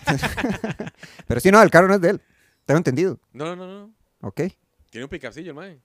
Pero 1.27 1.39
sí, 1.39 1.49
no, 1.51 1.61
el 1.61 1.69
carro 1.71 1.87
no 1.87 1.95
es 1.95 2.01
de 2.01 2.09
él, 2.11 2.21
tengo 2.65 2.77
entendido, 2.77 3.19
No, 3.31 3.45
no, 3.45 3.55
no, 3.55 3.67
no. 3.67 3.93
¿ok? 4.27 4.41
Tiene 4.89 5.05
un 5.05 5.09
picapcillo, 5.09 5.51
el 5.51 5.55
mae. 5.55 5.79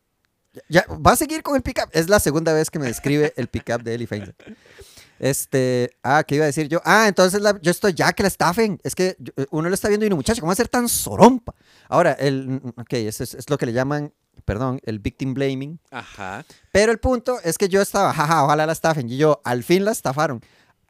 Ya, 0.69 0.85
va 0.89 1.13
a 1.13 1.17
seguir 1.17 1.43
con 1.43 1.55
el 1.55 1.63
pickup. 1.63 1.89
Es 1.93 2.09
la 2.09 2.19
segunda 2.19 2.53
vez 2.53 2.69
que 2.71 2.79
me 2.81 2.87
describe 2.87 3.33
el 3.37 3.47
pickup 3.49 3.83
de 3.83 3.95
Eli 3.95 4.07
Feinstein. 4.07 4.57
Este, 5.19 5.91
ah, 6.03 6.23
¿qué 6.27 6.37
iba 6.37 6.45
a 6.45 6.47
decir 6.47 6.69
yo? 6.69 6.81
Ah, 6.85 7.07
entonces 7.09 7.41
la- 7.41 7.59
yo 7.61 7.71
estoy 7.71 7.95
ya 7.95 8.13
que 8.13 8.23
la 8.23 8.29
estafen. 8.29 8.81
Es 8.85 8.95
que 8.95 9.17
yo- 9.19 9.33
uno 9.51 9.69
lo 9.69 9.75
está 9.75 9.89
viendo 9.89 10.05
y 10.05 10.09
uno, 10.09 10.17
muchacho, 10.17 10.41
¿cómo 10.41 10.49
va 10.49 10.53
a 10.55 10.57
ser 10.57 10.69
tan 10.69 10.89
sorompa? 10.89 11.55
Ahora, 11.89 12.13
el, 12.13 12.49
mm, 12.49 12.69
ok, 12.81 12.93
es, 12.95 13.21
es 13.21 13.51
lo 13.51 13.59
que 13.59 13.67
le 13.67 13.73
llaman, 13.73 14.13
perdón, 14.45 14.81
el 14.85 14.99
victim 14.99 15.35
blaming. 15.35 15.79
Ajá. 15.91 16.45
Pero 16.73 16.93
el 16.93 16.99
punto 16.99 17.39
es 17.43 17.59
que 17.59 17.69
yo 17.69 17.81
estaba, 17.83 18.13
jaja, 18.13 18.45
ojalá 18.45 18.67
la 18.67 18.73
estafen. 18.73 19.09
Y 19.09 19.17
yo, 19.17 19.41
al 19.45 19.63
fin 19.65 19.85
la 19.85 19.91
estafaron. 19.93 20.41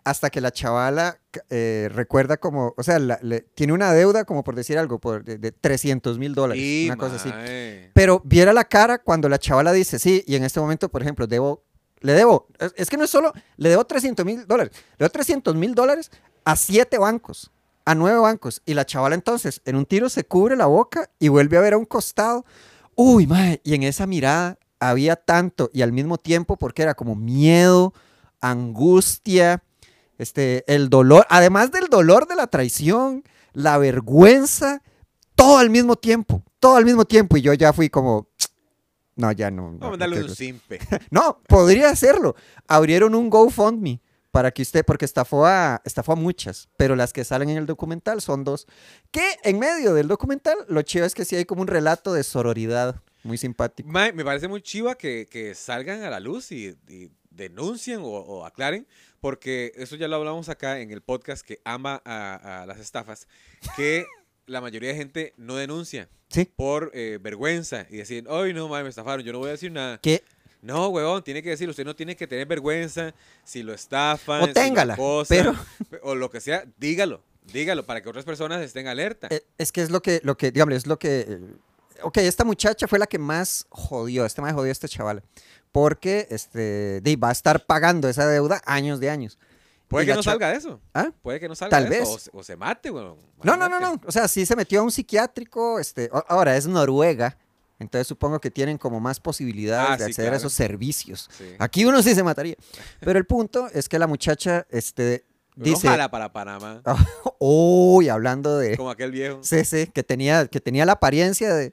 hasta 0.04 0.30
que 0.30 0.40
la 0.40 0.50
chavala 0.50 1.18
eh, 1.50 1.90
recuerda 1.92 2.38
como, 2.38 2.72
o 2.78 2.82
sea, 2.82 2.98
la- 2.98 3.18
le- 3.20 3.42
tiene 3.54 3.74
una 3.74 3.92
deuda, 3.92 4.24
como 4.24 4.42
por 4.42 4.54
decir 4.54 4.78
algo, 4.78 4.98
por, 4.98 5.22
de, 5.22 5.36
de 5.36 5.52
300 5.52 6.18
mil 6.18 6.34
dólares, 6.34 6.62
una 6.86 6.96
cosa 6.96 7.16
así. 7.16 7.28
Pero 7.92 8.22
viera 8.24 8.54
la 8.54 8.64
cara 8.64 8.96
cuando 8.98 9.28
la 9.28 9.38
chavala 9.38 9.70
dice, 9.72 9.98
sí, 9.98 10.24
y 10.26 10.36
en 10.36 10.44
este 10.44 10.60
momento, 10.60 10.88
por 10.88 11.02
ejemplo, 11.02 11.26
debo, 11.26 11.62
le 12.00 12.12
debo, 12.12 12.46
es, 12.76 12.88
que 12.88 12.96
no 12.96 13.04
es 13.04 13.10
solo, 13.10 13.32
le 13.56 13.68
debo 13.68 13.84
300 13.84 14.24
mil 14.24 14.46
dólares, 14.46 14.72
le 14.74 15.04
debo 15.04 15.10
300 15.10 15.54
mil 15.54 15.74
dólares 15.74 16.10
a 16.44 16.56
siete 16.56 16.98
bancos, 16.98 17.50
a 17.84 17.94
nueve 17.94 18.18
bancos, 18.18 18.62
y 18.66 18.74
la 18.74 18.86
chavala 18.86 19.14
entonces 19.14 19.60
en 19.64 19.76
un 19.76 19.86
tiro 19.86 20.08
se 20.08 20.24
cubre 20.24 20.56
la 20.56 20.66
boca 20.66 21.10
y 21.18 21.28
vuelve 21.28 21.56
a 21.56 21.60
ver 21.60 21.74
a 21.74 21.78
un 21.78 21.84
costado. 21.84 22.44
Uy, 22.94 23.26
mae, 23.26 23.60
y 23.64 23.74
en 23.74 23.82
esa 23.82 24.06
mirada 24.06 24.58
había 24.80 25.16
tanto, 25.16 25.70
y 25.72 25.82
al 25.82 25.92
mismo 25.92 26.18
tiempo, 26.18 26.56
porque 26.56 26.82
era 26.82 26.94
como 26.94 27.14
miedo, 27.16 27.92
angustia, 28.40 29.62
este, 30.18 30.64
el 30.72 30.90
dolor, 30.90 31.26
además 31.30 31.70
del 31.70 31.88
dolor 31.88 32.26
de 32.26 32.36
la 32.36 32.48
traición, 32.48 33.24
la 33.52 33.78
vergüenza, 33.78 34.82
todo 35.34 35.58
al 35.58 35.70
mismo 35.70 35.96
tiempo, 35.96 36.42
todo 36.58 36.76
al 36.76 36.84
mismo 36.84 37.04
tiempo. 37.04 37.36
Y 37.36 37.42
yo 37.42 37.54
ya 37.54 37.72
fui 37.72 37.88
como, 37.88 38.27
no, 39.18 39.30
ya 39.32 39.50
no. 39.50 39.72
no, 39.72 39.78
Vamos 39.78 39.86
a 39.88 39.90
no 39.90 39.96
darle 39.98 40.16
quiero". 40.16 40.30
un 40.30 40.36
simpe. 40.36 40.78
No, 41.10 41.40
podría 41.46 41.90
hacerlo. 41.90 42.34
Abrieron 42.66 43.14
un 43.14 43.28
GoFundMe 43.28 44.00
para 44.30 44.50
que 44.50 44.62
usted, 44.62 44.84
porque 44.84 45.04
estafó 45.04 45.46
a, 45.46 45.82
estafó 45.84 46.12
a 46.12 46.16
muchas, 46.16 46.68
pero 46.76 46.96
las 46.96 47.12
que 47.12 47.24
salen 47.24 47.50
en 47.50 47.56
el 47.58 47.66
documental 47.66 48.20
son 48.22 48.44
dos. 48.44 48.66
Que 49.10 49.36
en 49.42 49.58
medio 49.58 49.94
del 49.94 50.08
documental, 50.08 50.56
lo 50.68 50.82
chido 50.82 51.04
es 51.04 51.14
que 51.14 51.24
sí 51.24 51.36
hay 51.36 51.44
como 51.44 51.62
un 51.62 51.68
relato 51.68 52.12
de 52.12 52.22
sororidad 52.22 53.02
muy 53.24 53.36
simpático. 53.36 53.88
Me 53.90 54.24
parece 54.24 54.48
muy 54.48 54.62
chiva 54.62 54.94
que, 54.96 55.26
que 55.30 55.54
salgan 55.54 56.02
a 56.02 56.10
la 56.10 56.20
luz 56.20 56.52
y, 56.52 56.76
y 56.88 57.10
denuncien 57.30 58.00
o, 58.00 58.06
o 58.08 58.44
aclaren, 58.46 58.86
porque 59.20 59.72
eso 59.76 59.96
ya 59.96 60.08
lo 60.08 60.16
hablamos 60.16 60.48
acá 60.48 60.78
en 60.80 60.90
el 60.92 61.02
podcast 61.02 61.44
que 61.44 61.60
ama 61.64 62.00
a, 62.04 62.62
a 62.62 62.66
las 62.66 62.78
estafas, 62.78 63.26
que 63.76 64.06
la 64.48 64.60
mayoría 64.60 64.90
de 64.90 64.96
gente 64.96 65.34
no 65.36 65.54
denuncia 65.56 66.08
Sí. 66.30 66.50
por 66.56 66.90
eh, 66.94 67.18
vergüenza 67.22 67.86
y 67.90 67.96
decir, 67.98 68.26
ay, 68.28 68.52
no, 68.52 68.68
mae, 68.68 68.82
me 68.82 68.90
estafaron, 68.90 69.24
yo 69.24 69.32
no 69.32 69.38
voy 69.38 69.48
a 69.48 69.52
decir 69.52 69.70
nada. 69.72 69.98
Que 69.98 70.22
No, 70.60 70.88
huevón, 70.88 71.22
tiene 71.22 71.42
que 71.42 71.50
decir, 71.50 71.68
usted 71.68 71.84
no 71.84 71.94
tiene 71.96 72.16
que 72.16 72.26
tener 72.26 72.46
vergüenza 72.46 73.14
si 73.44 73.62
lo 73.62 73.72
estafan, 73.72 74.40
O 74.42 74.44
si 74.44 74.48
lo 74.48 74.54
téngala, 74.54 74.94
acosan, 74.94 75.56
o 76.02 76.14
lo 76.14 76.30
que 76.30 76.40
sea, 76.40 76.64
dígalo, 76.78 77.22
dígalo 77.52 77.86
para 77.86 78.02
que 78.02 78.08
otras 78.08 78.24
personas 78.24 78.60
estén 78.62 78.88
alerta. 78.88 79.28
Eh, 79.30 79.44
Es 79.56 79.70
que 79.72 79.80
es 79.82 79.90
lo 79.90 80.02
que, 80.02 80.20
lo 80.24 80.36
que, 80.36 80.50
digamos, 80.50 80.74
es 80.74 80.86
lo 80.86 80.98
que. 80.98 81.20
eh, 81.28 81.40
Ok, 82.02 82.18
esta 82.18 82.44
muchacha 82.44 82.86
fue 82.86 82.98
la 83.00 83.06
que 83.08 83.18
más 83.18 83.66
jodió, 83.70 84.24
este 84.24 84.40
más 84.40 84.52
jodió 84.52 84.68
a 84.68 84.72
este 84.72 84.88
chaval. 84.88 85.22
Porque 85.72 86.28
este, 86.30 87.02
va 87.22 87.30
a 87.30 87.32
estar 87.32 87.66
pagando 87.66 88.08
esa 88.08 88.26
deuda 88.26 88.62
años 88.66 89.00
de 89.00 89.10
años. 89.10 89.36
Puede 89.88 90.06
que 90.06 90.14
no 90.14 90.22
cha- 90.22 90.30
salga 90.32 90.50
de 90.50 90.56
eso. 90.56 90.80
¿Ah? 90.94 91.10
Puede 91.22 91.40
que 91.40 91.48
no 91.48 91.54
salga 91.54 91.70
Tal 91.70 91.92
eso. 91.92 91.92
vez. 92.00 92.08
O 92.08 92.18
se, 92.18 92.30
o 92.34 92.42
se 92.42 92.56
mate, 92.56 92.90
weón. 92.90 93.16
No, 93.42 93.56
no, 93.56 93.68
no, 93.68 93.80
no. 93.80 94.00
O 94.06 94.12
sea, 94.12 94.28
sí 94.28 94.44
se 94.46 94.54
metió 94.54 94.80
a 94.80 94.82
un 94.82 94.90
psiquiátrico. 94.90 95.78
Este, 95.80 96.10
ahora 96.28 96.56
es 96.56 96.66
Noruega. 96.66 97.36
Entonces 97.80 98.06
supongo 98.08 98.40
que 98.40 98.50
tienen 98.50 98.76
como 98.76 98.98
más 99.00 99.20
posibilidades 99.20 99.88
Ah, 99.90 99.96
de 99.96 100.04
sí, 100.04 100.10
acceder 100.10 100.32
a 100.34 100.36
esos 100.36 100.52
servicios. 100.52 101.30
Sí. 101.36 101.44
Aquí 101.58 101.84
uno 101.84 102.02
sí 102.02 102.14
se 102.14 102.22
mataría. 102.24 102.56
Pero 103.00 103.18
el 103.18 103.24
punto 103.24 103.68
es 103.72 103.88
que 103.88 103.98
la 104.00 104.06
muchacha 104.08 104.66
este, 104.68 105.24
Uno 105.56 105.64
dice. 105.64 105.86
jala 105.88 106.10
para 106.10 106.32
Panamá, 106.32 106.82
Uy, 107.38 108.08
hablando 108.08 108.58
de. 108.58 108.76
como 108.76 108.90
aquel 108.90 109.12
viejo. 109.12 109.38
Sí, 109.42 109.64
sí, 109.64 109.86
que 109.86 110.02
tenía, 110.02 110.46
que 110.48 110.60
tenía 110.60 110.84
la 110.86 110.92
apariencia 110.92 111.54
de. 111.54 111.72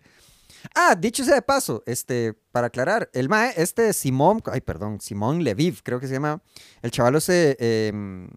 Ah, 0.74 0.96
dicho 0.96 1.24
sea 1.24 1.36
de 1.36 1.42
paso, 1.42 1.84
este, 1.86 2.34
para 2.52 2.68
aclarar, 2.68 3.10
el 3.14 3.30
mae, 3.30 3.54
este 3.58 3.94
Simón, 3.94 4.42
ay, 4.52 4.62
perdón, 4.62 5.00
Simón 5.02 5.44
Leviv, 5.44 5.82
creo 5.84 6.00
que 6.00 6.08
se 6.08 6.14
llama, 6.14 6.42
el 6.82 6.92
chavalo 6.92 7.20
se 7.20 7.58
em, 7.60 8.28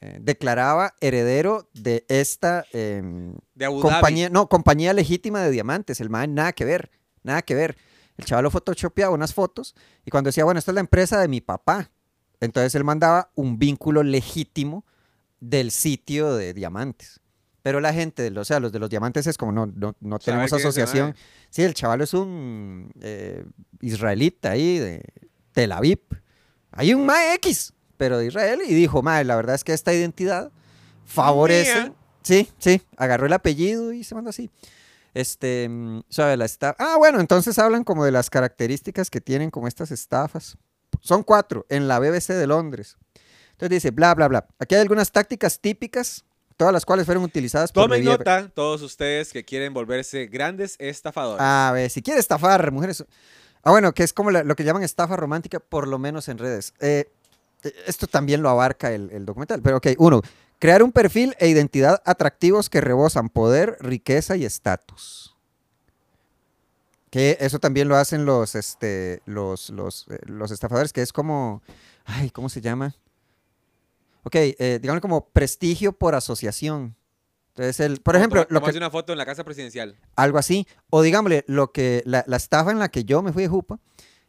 eh, 0.00 0.18
declaraba 0.20 0.94
heredero 1.00 1.68
de 1.74 2.06
esta 2.08 2.64
em, 2.72 3.34
De 3.54 3.64
Abu 3.64 3.80
Dhabi. 3.82 3.94
compañía, 3.94 4.30
no, 4.30 4.48
compañía 4.48 4.92
legítima 4.92 5.42
de 5.42 5.50
diamantes, 5.50 6.00
el 6.00 6.10
mae 6.10 6.28
nada 6.28 6.52
que 6.52 6.64
ver, 6.64 6.90
nada 7.22 7.42
que 7.42 7.54
ver. 7.54 7.76
El 8.16 8.24
chavalo 8.24 8.50
photoshopeaba 8.50 9.14
unas 9.14 9.34
fotos 9.34 9.74
y 10.04 10.10
cuando 10.10 10.28
decía, 10.28 10.44
bueno, 10.44 10.58
esta 10.58 10.72
es 10.72 10.74
la 10.74 10.80
empresa 10.80 11.20
de 11.20 11.28
mi 11.28 11.40
papá, 11.40 11.90
entonces 12.40 12.74
él 12.74 12.84
mandaba 12.84 13.30
un 13.34 13.58
vínculo 13.58 14.02
legítimo 14.02 14.84
del 15.40 15.70
sitio 15.70 16.34
de 16.34 16.54
diamantes. 16.54 17.20
Pero 17.62 17.80
la 17.80 17.92
gente, 17.92 18.30
o 18.30 18.44
sea, 18.44 18.60
los 18.60 18.72
de 18.72 18.78
los 18.78 18.88
diamantes 18.88 19.26
es 19.26 19.36
como, 19.36 19.52
no, 19.52 19.66
no, 19.66 19.94
no 20.00 20.18
tenemos 20.18 20.52
asociación. 20.52 21.14
Sí, 21.50 21.62
el 21.62 21.74
chaval 21.74 22.00
es 22.00 22.14
un 22.14 22.90
eh, 23.00 23.44
israelita 23.80 24.52
ahí 24.52 24.78
de 24.78 25.02
Tel 25.52 25.72
Aviv. 25.72 26.00
Hay 26.70 26.94
un 26.94 27.04
Mae 27.04 27.34
X, 27.34 27.72
pero 27.96 28.18
de 28.18 28.26
Israel, 28.26 28.60
y 28.66 28.74
dijo, 28.74 29.02
Mae, 29.02 29.24
la 29.24 29.36
verdad 29.36 29.54
es 29.54 29.64
que 29.64 29.72
esta 29.72 29.92
identidad 29.92 30.52
favorece. 31.04 31.82
Mía. 31.82 31.92
Sí, 32.22 32.48
sí, 32.58 32.82
agarró 32.96 33.26
el 33.26 33.32
apellido 33.32 33.92
y 33.92 34.04
se 34.04 34.14
mandó 34.14 34.30
así. 34.30 34.50
Este, 35.14 35.68
mm, 35.68 36.02
sabe, 36.08 36.36
la 36.36 36.46
Ah, 36.78 36.96
bueno, 36.98 37.20
entonces 37.20 37.58
hablan 37.58 37.84
como 37.84 38.04
de 38.04 38.12
las 38.12 38.30
características 38.30 39.10
que 39.10 39.20
tienen 39.20 39.50
como 39.50 39.66
estas 39.66 39.90
estafas. 39.90 40.56
Son 41.00 41.22
cuatro 41.22 41.66
en 41.68 41.88
la 41.88 41.98
BBC 41.98 42.34
de 42.34 42.46
Londres. 42.46 42.96
Entonces 43.52 43.70
dice, 43.70 43.90
bla, 43.90 44.14
bla, 44.14 44.28
bla. 44.28 44.46
Aquí 44.58 44.74
hay 44.74 44.82
algunas 44.82 45.10
tácticas 45.10 45.60
típicas, 45.60 46.24
todas 46.58 46.72
las 46.74 46.84
cuales 46.84 47.06
fueron 47.06 47.24
utilizadas 47.24 47.72
por 47.72 47.84
Tomen 47.84 48.04
nota, 48.04 48.48
todos 48.54 48.82
ustedes 48.82 49.32
que 49.32 49.44
quieren 49.44 49.72
volverse 49.72 50.26
grandes 50.26 50.74
estafadores. 50.78 51.40
A 51.40 51.70
ver, 51.72 51.88
si 51.88 52.02
quiere 52.02 52.20
estafar 52.20 52.70
mujeres. 52.72 53.02
Ah, 53.62 53.70
bueno, 53.70 53.94
que 53.94 54.02
es 54.02 54.12
como 54.12 54.30
la- 54.30 54.42
lo 54.42 54.54
que 54.56 54.64
llaman 54.64 54.82
estafa 54.82 55.16
romántica, 55.16 55.60
por 55.60 55.88
lo 55.88 55.98
menos 55.98 56.28
en 56.28 56.36
redes. 56.38 56.74
Eh, 56.80 57.10
eh, 57.62 57.72
esto 57.86 58.06
también 58.06 58.42
lo 58.42 58.50
abarca 58.50 58.92
el, 58.92 59.10
el 59.12 59.24
documental. 59.24 59.62
Pero 59.62 59.76
ok, 59.78 59.86
uno, 59.98 60.20
crear 60.58 60.82
un 60.82 60.90
perfil 60.92 61.34
e 61.38 61.48
identidad 61.48 62.02
atractivos 62.04 62.68
que 62.68 62.80
rebosan 62.80 63.28
poder, 63.28 63.76
riqueza 63.80 64.36
y 64.36 64.44
estatus. 64.44 65.36
Que 67.10 67.38
eso 67.40 67.58
también 67.58 67.88
lo 67.88 67.96
hacen 67.96 68.26
los, 68.26 68.54
este, 68.54 69.22
los, 69.26 69.70
los, 69.70 70.06
eh, 70.10 70.18
los 70.26 70.50
estafadores, 70.50 70.92
que 70.92 71.02
es 71.02 71.12
como, 71.12 71.62
ay, 72.04 72.30
¿cómo 72.30 72.48
se 72.48 72.60
llama? 72.60 72.94
Ok, 74.28 74.34
eh, 74.36 74.78
digamos 74.82 75.00
como 75.00 75.30
prestigio 75.30 75.94
por 75.94 76.14
asociación. 76.14 76.94
Entonces, 77.48 77.80
el, 77.80 78.02
por 78.02 78.14
ejemplo, 78.14 78.46
lo 78.50 78.60
que, 78.60 78.76
una 78.76 78.90
foto 78.90 79.12
en 79.12 79.18
la 79.18 79.24
casa 79.24 79.42
presidencial. 79.42 79.96
algo 80.16 80.36
así. 80.36 80.66
O 80.90 81.00
digámosle, 81.00 81.44
lo 81.46 81.72
que, 81.72 82.02
la, 82.04 82.24
la 82.26 82.36
estafa 82.36 82.70
en 82.70 82.78
la 82.78 82.90
que 82.90 83.04
yo 83.04 83.22
me 83.22 83.32
fui 83.32 83.44
de 83.44 83.48
Jupa, 83.48 83.80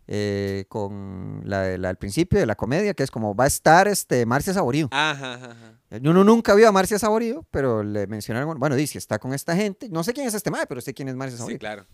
eh, 0.08 0.64
con 0.70 1.42
la, 1.44 1.78
la 1.78 1.90
del 1.90 1.98
principio 1.98 2.40
de 2.40 2.46
la 2.46 2.56
comedia, 2.56 2.94
que 2.94 3.04
es 3.04 3.12
como 3.12 3.36
va 3.36 3.44
a 3.44 3.48
estar 3.48 3.90
este 3.90 4.26
Marcia 4.26 4.54
Saborío. 4.54 4.88
Ajá, 4.90 5.34
ajá, 5.34 5.52
ajá. 5.52 6.00
Yo 6.00 6.14
no, 6.14 6.24
nunca 6.24 6.56
vio 6.56 6.70
a 6.70 6.72
Marcia 6.72 6.98
Saborío, 6.98 7.46
pero 7.52 7.84
le 7.84 8.08
mencionaron, 8.08 8.58
bueno, 8.58 8.78
dice, 8.78 8.98
está 8.98 9.20
con 9.20 9.34
esta 9.34 9.54
gente. 9.54 9.90
No 9.90 10.06
sé 10.06 10.14
quién 10.14 10.26
es 10.26 10.34
este 10.34 10.50
mae, 10.50 10.66
pero 10.66 10.80
sé 10.80 10.94
quién 10.94 11.10
es 11.10 11.16
Marcia 11.16 11.38
Saborío. 11.38 11.56
Sí, 11.56 11.60
claro. 11.60 11.86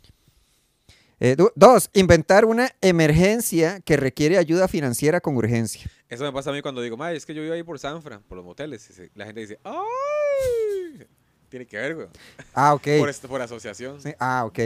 Eh, 1.19 1.35
dos, 1.55 1.89
inventar 1.93 2.45
una 2.45 2.69
emergencia 2.81 3.79
que 3.79 3.97
requiere 3.97 4.37
ayuda 4.37 4.67
financiera 4.67 5.21
con 5.21 5.35
urgencia. 5.37 5.89
Eso 6.09 6.23
me 6.23 6.31
pasa 6.31 6.51
a 6.51 6.53
mí 6.53 6.61
cuando 6.61 6.81
digo, 6.81 6.97
"Mae, 6.97 7.15
es 7.15 7.25
que 7.25 7.33
yo 7.33 7.41
vivo 7.41 7.53
ahí 7.53 7.63
por 7.63 7.79
Sanfra, 7.79 8.19
por 8.19 8.37
los 8.37 8.45
moteles. 8.45 8.89
La 9.15 9.25
gente 9.25 9.41
dice, 9.41 9.59
¡ay! 9.63 11.05
Tiene 11.49 11.65
que 11.65 11.77
ver, 11.77 11.95
güey. 11.95 12.07
Ah, 12.53 12.73
ok. 12.73 12.83
Por, 12.99 13.09
esto, 13.09 13.27
por 13.27 13.41
asociación. 13.41 14.01
Sí, 14.01 14.13
Ah, 14.19 14.43
ok. 14.45 14.59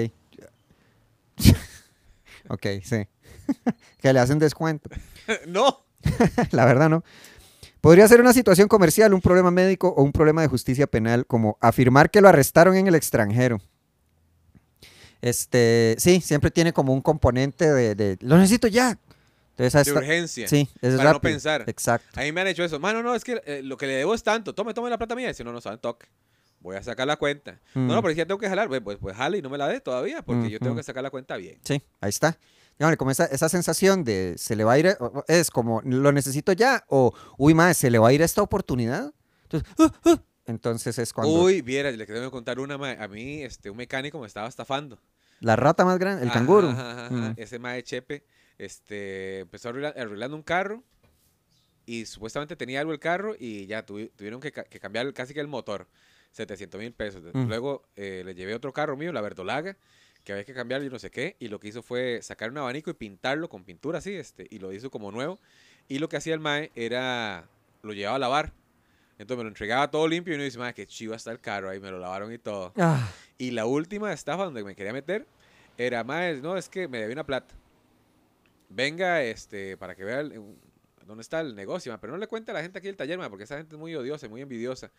ok, 2.50 2.66
sí. 2.84 3.08
que 4.02 4.14
le 4.14 4.20
hacen 4.20 4.40
descuento. 4.40 4.90
no. 5.48 5.86
La 6.52 6.66
verdad, 6.66 6.90
no. 6.90 7.04
Podría 7.82 8.08
ser 8.08 8.20
una 8.22 8.34
situación 8.34 8.68
comercial, 8.68 9.14
un 9.14 9.22
problema 9.22 9.52
médico 9.52 9.90
o 9.90 10.04
un 10.04 10.12
problema 10.12 10.42
de 10.42 10.48
justicia 10.48 10.88
penal, 10.88 11.26
como 11.26 11.58
afirmar 11.62 12.10
que 12.10 12.22
lo 12.22 12.28
arrestaron 12.28 12.76
en 12.76 12.88
el 12.88 12.96
extranjero. 12.96 13.60
Este, 15.22 15.96
sí, 16.00 16.22
siempre 16.22 16.52
tiene 16.52 16.74
como 16.74 16.94
un 16.94 17.02
componente 17.02 17.72
de, 17.72 17.96
de, 17.96 18.18
lo 18.22 18.38
necesito 18.38 18.68
ya. 18.68 18.98
Entonces, 19.60 19.86
De 19.94 20.00
urgencia. 20.00 20.48
sí, 20.48 20.70
para 20.82 21.14
no 21.14 21.22
pensar. 21.22 21.64
Exacto. 21.68 22.20
A 22.20 22.24
mí 22.24 22.32
me 22.32 22.42
han 22.42 22.48
hecho 22.48 22.64
eso. 22.64 22.80
Mano, 22.80 23.04
no, 23.04 23.14
es 23.14 23.24
que 23.24 23.42
eh, 23.46 23.62
lo 23.64 23.78
que 23.78 23.88
le 23.88 23.94
debo 23.94 24.14
es 24.16 24.24
tanto. 24.24 24.56
Tome, 24.56 24.74
tome 24.74 24.90
la 24.90 24.98
plata 24.98 25.16
mía. 25.16 25.34
Si 25.34 25.44
no, 25.44 25.52
no 25.52 25.60
saben 25.62 25.80
toque. 25.80 26.08
Voy 26.62 26.76
a 26.76 26.84
sacar 26.84 27.08
la 27.08 27.16
cuenta. 27.18 27.60
No, 27.74 27.82
Mm. 27.82 27.88
no, 27.88 28.02
pero 28.02 28.14
si 28.14 28.18
ya 28.18 28.26
tengo 28.26 28.40
que 28.40 28.48
jalar. 28.50 28.68
Pues, 28.68 28.82
pues, 28.82 28.98
pues 29.00 29.16
jale 29.16 29.38
y 29.38 29.42
no 29.42 29.50
me 29.50 29.58
la 29.58 29.68
dé 29.68 29.80
todavía. 29.82 30.22
Porque 30.22 30.50
yo 30.50 30.60
tengo 30.60 30.72
Ujú. 30.72 30.80
que 30.80 30.84
sacar 30.84 31.04
la 31.04 31.10
cuenta 31.10 31.36
bien. 31.38 31.60
Sí, 31.64 31.82
ahí 32.02 32.10
está. 32.10 32.38
Dígame, 32.78 32.96
como 32.96 33.12
esa, 33.12 33.26
esa 33.26 33.50
sensación 33.50 34.06
de 34.06 34.36
se 34.38 34.56
le 34.56 34.64
va 34.64 34.74
a 34.74 34.80
ir, 34.80 34.98
es 35.28 35.52
como 35.52 35.82
lo 35.84 36.12
necesito 36.14 36.54
ya, 36.54 36.86
o 36.88 37.14
uy, 37.38 37.54
más, 37.54 37.76
se 37.76 37.90
le 37.90 38.00
va 38.00 38.08
a 38.08 38.14
ir 38.14 38.22
esta 38.22 38.42
oportunidad. 38.42 39.14
Entonces, 39.44 39.70
ah, 39.80 39.92
ah. 40.06 40.22
Entonces 40.46 40.98
es 40.98 41.12
cuando 41.14 41.34
Uy, 41.44 41.62
viera, 41.62 41.92
le 41.92 42.06
que 42.08 42.30
contar 42.32 42.60
una. 42.60 42.76
A 42.76 43.08
mí, 43.10 43.44
este, 43.44 43.70
un 43.70 43.76
mecánico 43.78 44.20
me 44.20 44.28
estaba 44.28 44.48
estafando. 44.48 45.00
la 45.42 45.56
rata 45.56 45.86
más 45.86 46.00
grande, 46.00 46.24
el 46.24 46.30
Ajá, 46.30 46.40
canguro. 46.40 46.70
ajá, 46.70 46.92
ajá, 46.92 47.06
ajá. 47.06 47.16
Mm. 47.16 47.34
Ese 47.38 47.60
mae 47.60 47.84
Chepe 47.84 48.24
este, 48.60 49.40
empezó 49.40 49.70
arregla- 49.70 49.94
arreglando 49.98 50.36
un 50.38 50.44
carro 50.44 50.84
y 51.86 52.06
supuestamente 52.06 52.56
tenía 52.56 52.82
algo 52.82 52.92
el 52.92 53.00
carro 53.00 53.36
y 53.40 53.66
ya 53.66 53.86
tuvi- 53.86 54.12
tuvieron 54.16 54.40
que, 54.40 54.52
ca- 54.52 54.64
que 54.66 54.80
cambiar 54.80 55.12
casi 55.14 55.34
que 55.34 55.40
el 55.40 55.48
motor. 55.48 55.88
700 56.32 56.80
mil 56.80 56.94
pesos. 56.94 57.24
Mm. 57.34 57.48
Luego 57.48 57.82
eh, 57.96 58.22
le 58.24 58.36
llevé 58.36 58.54
otro 58.54 58.72
carro 58.72 58.96
mío, 58.96 59.12
la 59.12 59.22
Verdolaga, 59.22 59.76
que 60.24 60.32
había 60.34 60.44
que 60.46 60.54
cambiar 60.54 60.84
y 60.84 60.90
no 60.90 61.00
sé 61.00 61.10
qué. 61.10 61.36
Y 61.40 61.48
lo 61.48 61.60
que 61.60 61.70
hizo 61.70 61.82
fue 61.82 62.20
sacar 62.22 62.52
un 62.52 62.60
abanico 62.60 62.92
y 62.92 62.94
pintarlo 62.94 63.50
con 63.50 63.64
pintura 63.64 63.98
así, 63.98 64.14
este, 64.14 64.46
y 64.52 64.60
lo 64.60 64.72
hizo 64.72 64.92
como 64.92 65.12
nuevo. 65.12 65.40
Y 65.88 65.98
lo 65.98 66.08
que 66.08 66.18
hacía 66.18 66.36
el 66.36 66.40
mae 66.40 66.72
era 66.76 67.48
lo 67.82 67.94
llevaba 67.94 68.18
a 68.18 68.20
lavar. 68.20 68.54
Entonces 69.18 69.38
me 69.38 69.44
lo 69.44 69.50
entregaba 69.50 69.90
todo 69.90 70.08
limpio 70.08 70.34
y 70.34 70.36
uno 70.36 70.44
dice, 70.44 70.60
madre, 70.60 70.76
qué 70.76 70.86
chiva 70.86 71.16
está 71.16 71.32
el 71.32 71.40
carro 71.40 71.68
ahí, 71.72 71.80
me 71.80 71.90
lo 71.90 71.98
lavaron 71.98 72.32
y 72.32 72.38
todo. 72.38 72.74
Ah, 72.78 73.12
Y 73.40 73.50
la 73.52 73.66
última 73.66 74.14
estafa 74.14 74.44
donde 74.46 74.64
me 74.64 74.76
quería 74.76 74.94
meter 74.94 75.26
era, 75.80 76.04
madre, 76.04 76.40
no, 76.42 76.56
es 76.58 76.70
que 76.70 76.88
me 76.88 77.00
debía 77.00 77.16
una 77.16 77.26
plata. 77.26 77.56
Venga, 78.70 79.24
este, 79.24 79.78
para 79.78 79.96
que 79.96 80.04
vea 80.04 80.20
el- 80.22 80.34
dónde 81.06 81.22
está 81.22 81.42
el 81.42 81.56
negocio, 81.56 81.92
ma, 81.92 82.00
pero 82.00 82.14
no 82.14 82.20
le 82.20 82.28
cuente 82.28 82.52
a 82.52 82.54
la 82.54 82.62
gente 82.62 82.78
aquí 82.80 82.88
el 82.88 82.96
taller, 82.96 83.18
ma, 83.18 83.30
porque 83.30 83.44
esa 83.46 83.58
gente 83.58 83.76
es 83.76 83.80
muy 83.80 83.96
odiosa, 83.96 84.28
y 84.28 84.30
muy 84.30 84.42
envidiosa. 84.42 84.92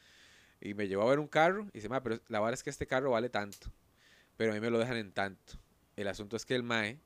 Y 0.60 0.74
me 0.74 0.88
llevó 0.88 1.02
a 1.02 1.10
ver 1.10 1.18
un 1.20 1.28
carro 1.28 1.66
y 1.72 1.78
dice, 1.78 1.88
ma, 1.88 2.02
pero 2.02 2.20
la 2.28 2.40
verdad 2.40 2.54
es 2.54 2.62
que 2.62 2.70
este 2.70 2.86
carro 2.86 3.12
vale 3.12 3.28
tanto, 3.30 3.68
pero 4.36 4.50
a 4.52 4.54
mí 4.54 4.60
me 4.60 4.70
lo 4.70 4.78
dejan 4.78 4.96
en 4.96 5.12
tanto. 5.12 5.54
El 5.96 6.08
asunto 6.08 6.36
es 6.36 6.44
que 6.44 6.54
el 6.54 6.62
mae 6.64 6.98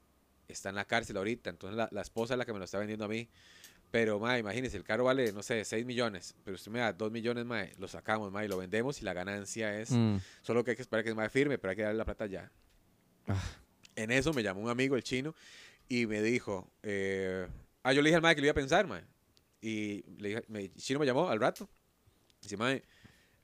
está 0.49 0.71
en 0.71 0.75
la 0.75 0.85
cárcel 0.87 1.17
ahorita, 1.19 1.51
entonces 1.51 1.77
la, 1.77 1.89
la 1.93 2.01
esposa 2.01 2.35
es 2.35 2.39
la 2.39 2.45
que 2.47 2.53
me 2.53 2.59
lo 2.59 2.65
está 2.65 2.79
vendiendo 2.79 3.05
a 3.05 3.09
mí. 3.09 3.29
Pero, 3.91 4.19
ma, 4.19 4.39
imagínese, 4.39 4.77
el 4.77 4.83
carro 4.83 5.05
vale, 5.05 5.33
no 5.33 5.43
sé, 5.43 5.65
6 5.65 5.87
millones, 5.87 6.35
pero 6.43 6.57
usted 6.57 6.73
me 6.73 6.81
da 6.81 6.93
2 6.93 7.13
millones, 7.13 7.45
ma, 7.45 7.65
lo 7.79 7.87
sacamos, 7.87 8.33
ma, 8.33 8.45
y 8.45 8.49
lo 8.49 8.57
vendemos 8.57 9.01
y 9.01 9.05
la 9.05 9.13
ganancia 9.13 9.79
es... 9.79 9.91
mm. 9.93 10.17
Solo 10.43 10.65
que 10.65 10.71
hay 10.73 10.77
que 10.77 10.83
esperar 10.83 11.05
que 11.05 11.11
el 11.11 11.15
mae 11.17 11.29
firme, 11.29 11.59
pero 11.59 11.71
hay 11.71 11.77
que 11.77 11.83
darle 11.83 11.99
la 11.99 12.05
plata 12.05 12.27
ya. 12.27 12.51
Ah. 13.29 13.41
En 13.95 14.11
eso 14.11 14.33
me 14.33 14.43
llamó 14.43 14.61
un 14.63 14.69
amigo, 14.71 14.97
el 14.97 15.05
chino, 15.05 15.35
y 15.89 16.07
me 16.07 16.23
dijo, 16.23 16.71
eh, 16.83 17.47
ah, 17.83 17.93
yo 17.93 18.03
le 18.03 18.09
dije 18.09 18.17
al 18.17 18.23
mae 18.23 18.35
que 18.35 18.41
lo 18.41 18.47
iba 18.47 18.53
a 18.53 18.55
pensar, 18.55 18.87
mae. 18.87 19.05
Y 19.61 20.03
le 20.21 20.29
dije, 20.29 20.45
me- 20.49 20.61
el 20.65 20.75
chino 20.75 20.99
me 21.01 21.07
llamó 21.07 21.29
al 21.29 21.41
rato. 21.41 21.69
Dice, 22.43 22.57
mae, 22.57 22.83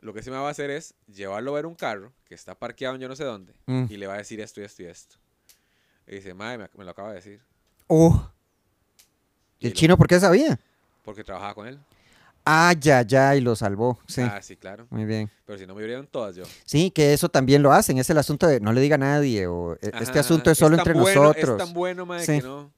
lo 0.01 0.13
que 0.15 0.23
se 0.23 0.31
me 0.31 0.37
va 0.37 0.49
a 0.49 0.51
hacer 0.51 0.71
es 0.71 0.95
llevarlo 1.07 1.53
a 1.53 1.55
ver 1.57 1.67
un 1.67 1.75
carro 1.75 2.13
que 2.25 2.35
está 2.35 2.55
parqueado 2.59 2.95
en 2.97 3.01
yo 3.03 3.09
no 3.09 3.17
sé 3.17 3.25
dónde, 3.25 3.55
Mm. 3.67 3.87
y 3.91 3.97
le 3.97 4.07
va 4.07 4.15
a 4.15 4.19
decir 4.19 4.41
esto 4.41 4.61
y 4.61 4.65
esto 4.65 4.83
y 4.83 4.87
esto. 4.87 5.17
Y 6.07 6.17
dice, 6.17 6.35
mae, 6.35 6.59
me, 6.59 6.69
me 6.75 6.85
lo 6.85 6.91
acaba 6.91 7.11
de 7.11 7.17
decir, 7.17 7.41
Oh. 7.87 8.31
¿Y 9.59 9.65
Y 9.65 9.67
el 9.69 9.73
lo- 9.73 9.77
chino 9.79 9.97
por 9.97 10.07
qué 10.09 10.19
sabía? 10.21 10.59
porque 11.05 11.25
trabajaba 11.25 11.55
con 11.55 11.67
él. 11.67 11.79
Ah, 12.53 12.75
ya, 12.79 13.03
ya, 13.03 13.37
y 13.37 13.41
lo 13.41 13.55
salvó. 13.55 13.99
Sí, 14.09 14.23
Ah, 14.23 14.41
sí, 14.43 14.57
claro. 14.57 14.87
muy 14.91 15.05
bien. 15.05 15.31
Pero 15.45 15.57
si 15.59 15.67
no 15.67 15.75
me 15.77 15.85
hubieran 15.85 16.07
todas 16.09 16.35
yo. 16.35 16.43
Sí, 16.65 16.91
que 16.91 17.13
eso 17.13 17.29
también 17.29 17.63
lo 17.63 17.73
hacen. 17.73 17.99
Es 17.99 18.11
el 18.11 18.19
asunto 18.19 18.47
de 18.49 18.59
no 18.61 18.73
le 18.73 18.81
diga 18.81 18.97
a 18.97 18.99
nadie 18.99 19.47
o 19.47 19.75
e- 19.75 19.91
Ajá, 19.93 20.03
este 20.03 20.19
asunto 20.19 20.51
es 20.51 20.59
solo 20.59 20.77
entre 20.77 20.95
bueno- 20.95 21.23
nosotros. 21.23 21.61
Es 21.61 21.65
tan 21.65 21.73
bueno, 21.75 22.07
mae, 22.07 22.25
Sí. 22.27 22.41
que 22.41 22.43
no. 22.47 22.73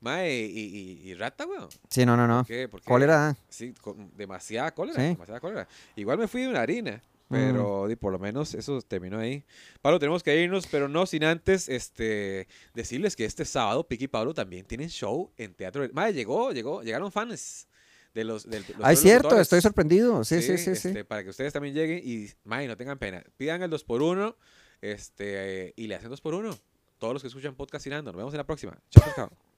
Mae, 0.00 0.34
y, 0.34 0.60
y, 1.04 1.10
y 1.10 1.14
rata, 1.14 1.46
weón. 1.46 1.68
Sí, 1.88 2.04
no, 2.04 2.16
no, 2.16 2.26
no. 2.26 2.38
¿Por 2.38 2.46
qué? 2.48 2.68
¿Por 2.68 2.80
qué? 2.80 2.86
Cólera. 2.86 3.36
Sí, 3.48 3.72
con 3.80 4.10
demasiada 4.16 4.72
cólera, 4.74 4.98
Sí. 5.00 5.06
demasiada 5.10 5.40
cólera. 5.40 5.68
Igual 5.96 6.18
me 6.18 6.26
fui 6.28 6.42
de 6.42 6.48
una 6.48 6.60
harina, 6.60 7.00
pero 7.30 7.86
di, 7.86 7.94
por 7.96 8.12
lo 8.12 8.18
menos 8.18 8.52
eso 8.54 8.82
terminó 8.82 9.18
ahí. 9.20 9.44
Pablo, 9.80 9.98
tenemos 10.00 10.22
que 10.24 10.36
irnos, 10.42 10.66
pero 10.66 10.88
no 10.88 11.06
sin 11.06 11.22
antes 11.24 11.68
este, 11.68 12.48
decirles 12.74 13.14
que 13.16 13.24
este 13.24 13.44
sábado 13.44 13.86
Piqui 13.86 14.04
y 14.04 14.08
Pablo 14.08 14.34
también 14.34 14.66
tienen 14.66 14.88
show 14.90 15.30
en 15.36 15.54
Teatro. 15.54 15.88
Madre, 15.92 16.12
llegó, 16.14 16.50
llegó, 16.52 16.82
llegaron 16.82 17.12
fans 17.12 17.68
de 18.14 18.24
los 18.24 18.48
del, 18.48 18.64
los 18.76 18.78
Ah, 18.86 18.92
es 18.92 19.00
cierto, 19.00 19.28
Motores. 19.28 19.42
estoy 19.42 19.60
sorprendido. 19.60 20.22
Sí, 20.24 20.42
sí, 20.42 20.58
sí, 20.58 20.76
sí. 20.76 20.88
este, 20.88 21.04
Para 21.04 21.24
que 21.24 21.30
ustedes 21.30 21.52
también 21.52 21.74
lleguen 21.74 22.00
y, 22.04 22.28
madre, 22.44 22.68
no 22.68 22.76
tengan 22.76 22.98
pena. 22.98 23.22
Pidan 23.36 23.62
el 23.62 23.70
2x1 23.70 24.34
este, 24.80 25.72
y 25.76 25.86
le 25.86 25.94
hacen 25.94 26.10
2x1. 26.10 26.58
Todos 26.98 27.12
los 27.14 27.22
que 27.22 27.28
escuchan 27.28 27.54
podcastinando. 27.54 28.12
Nos 28.12 28.18
vemos 28.18 28.34
en 28.34 28.38
la 28.38 28.46
próxima. 28.46 28.78
Chao, 28.90 29.12
chao. 29.14 29.51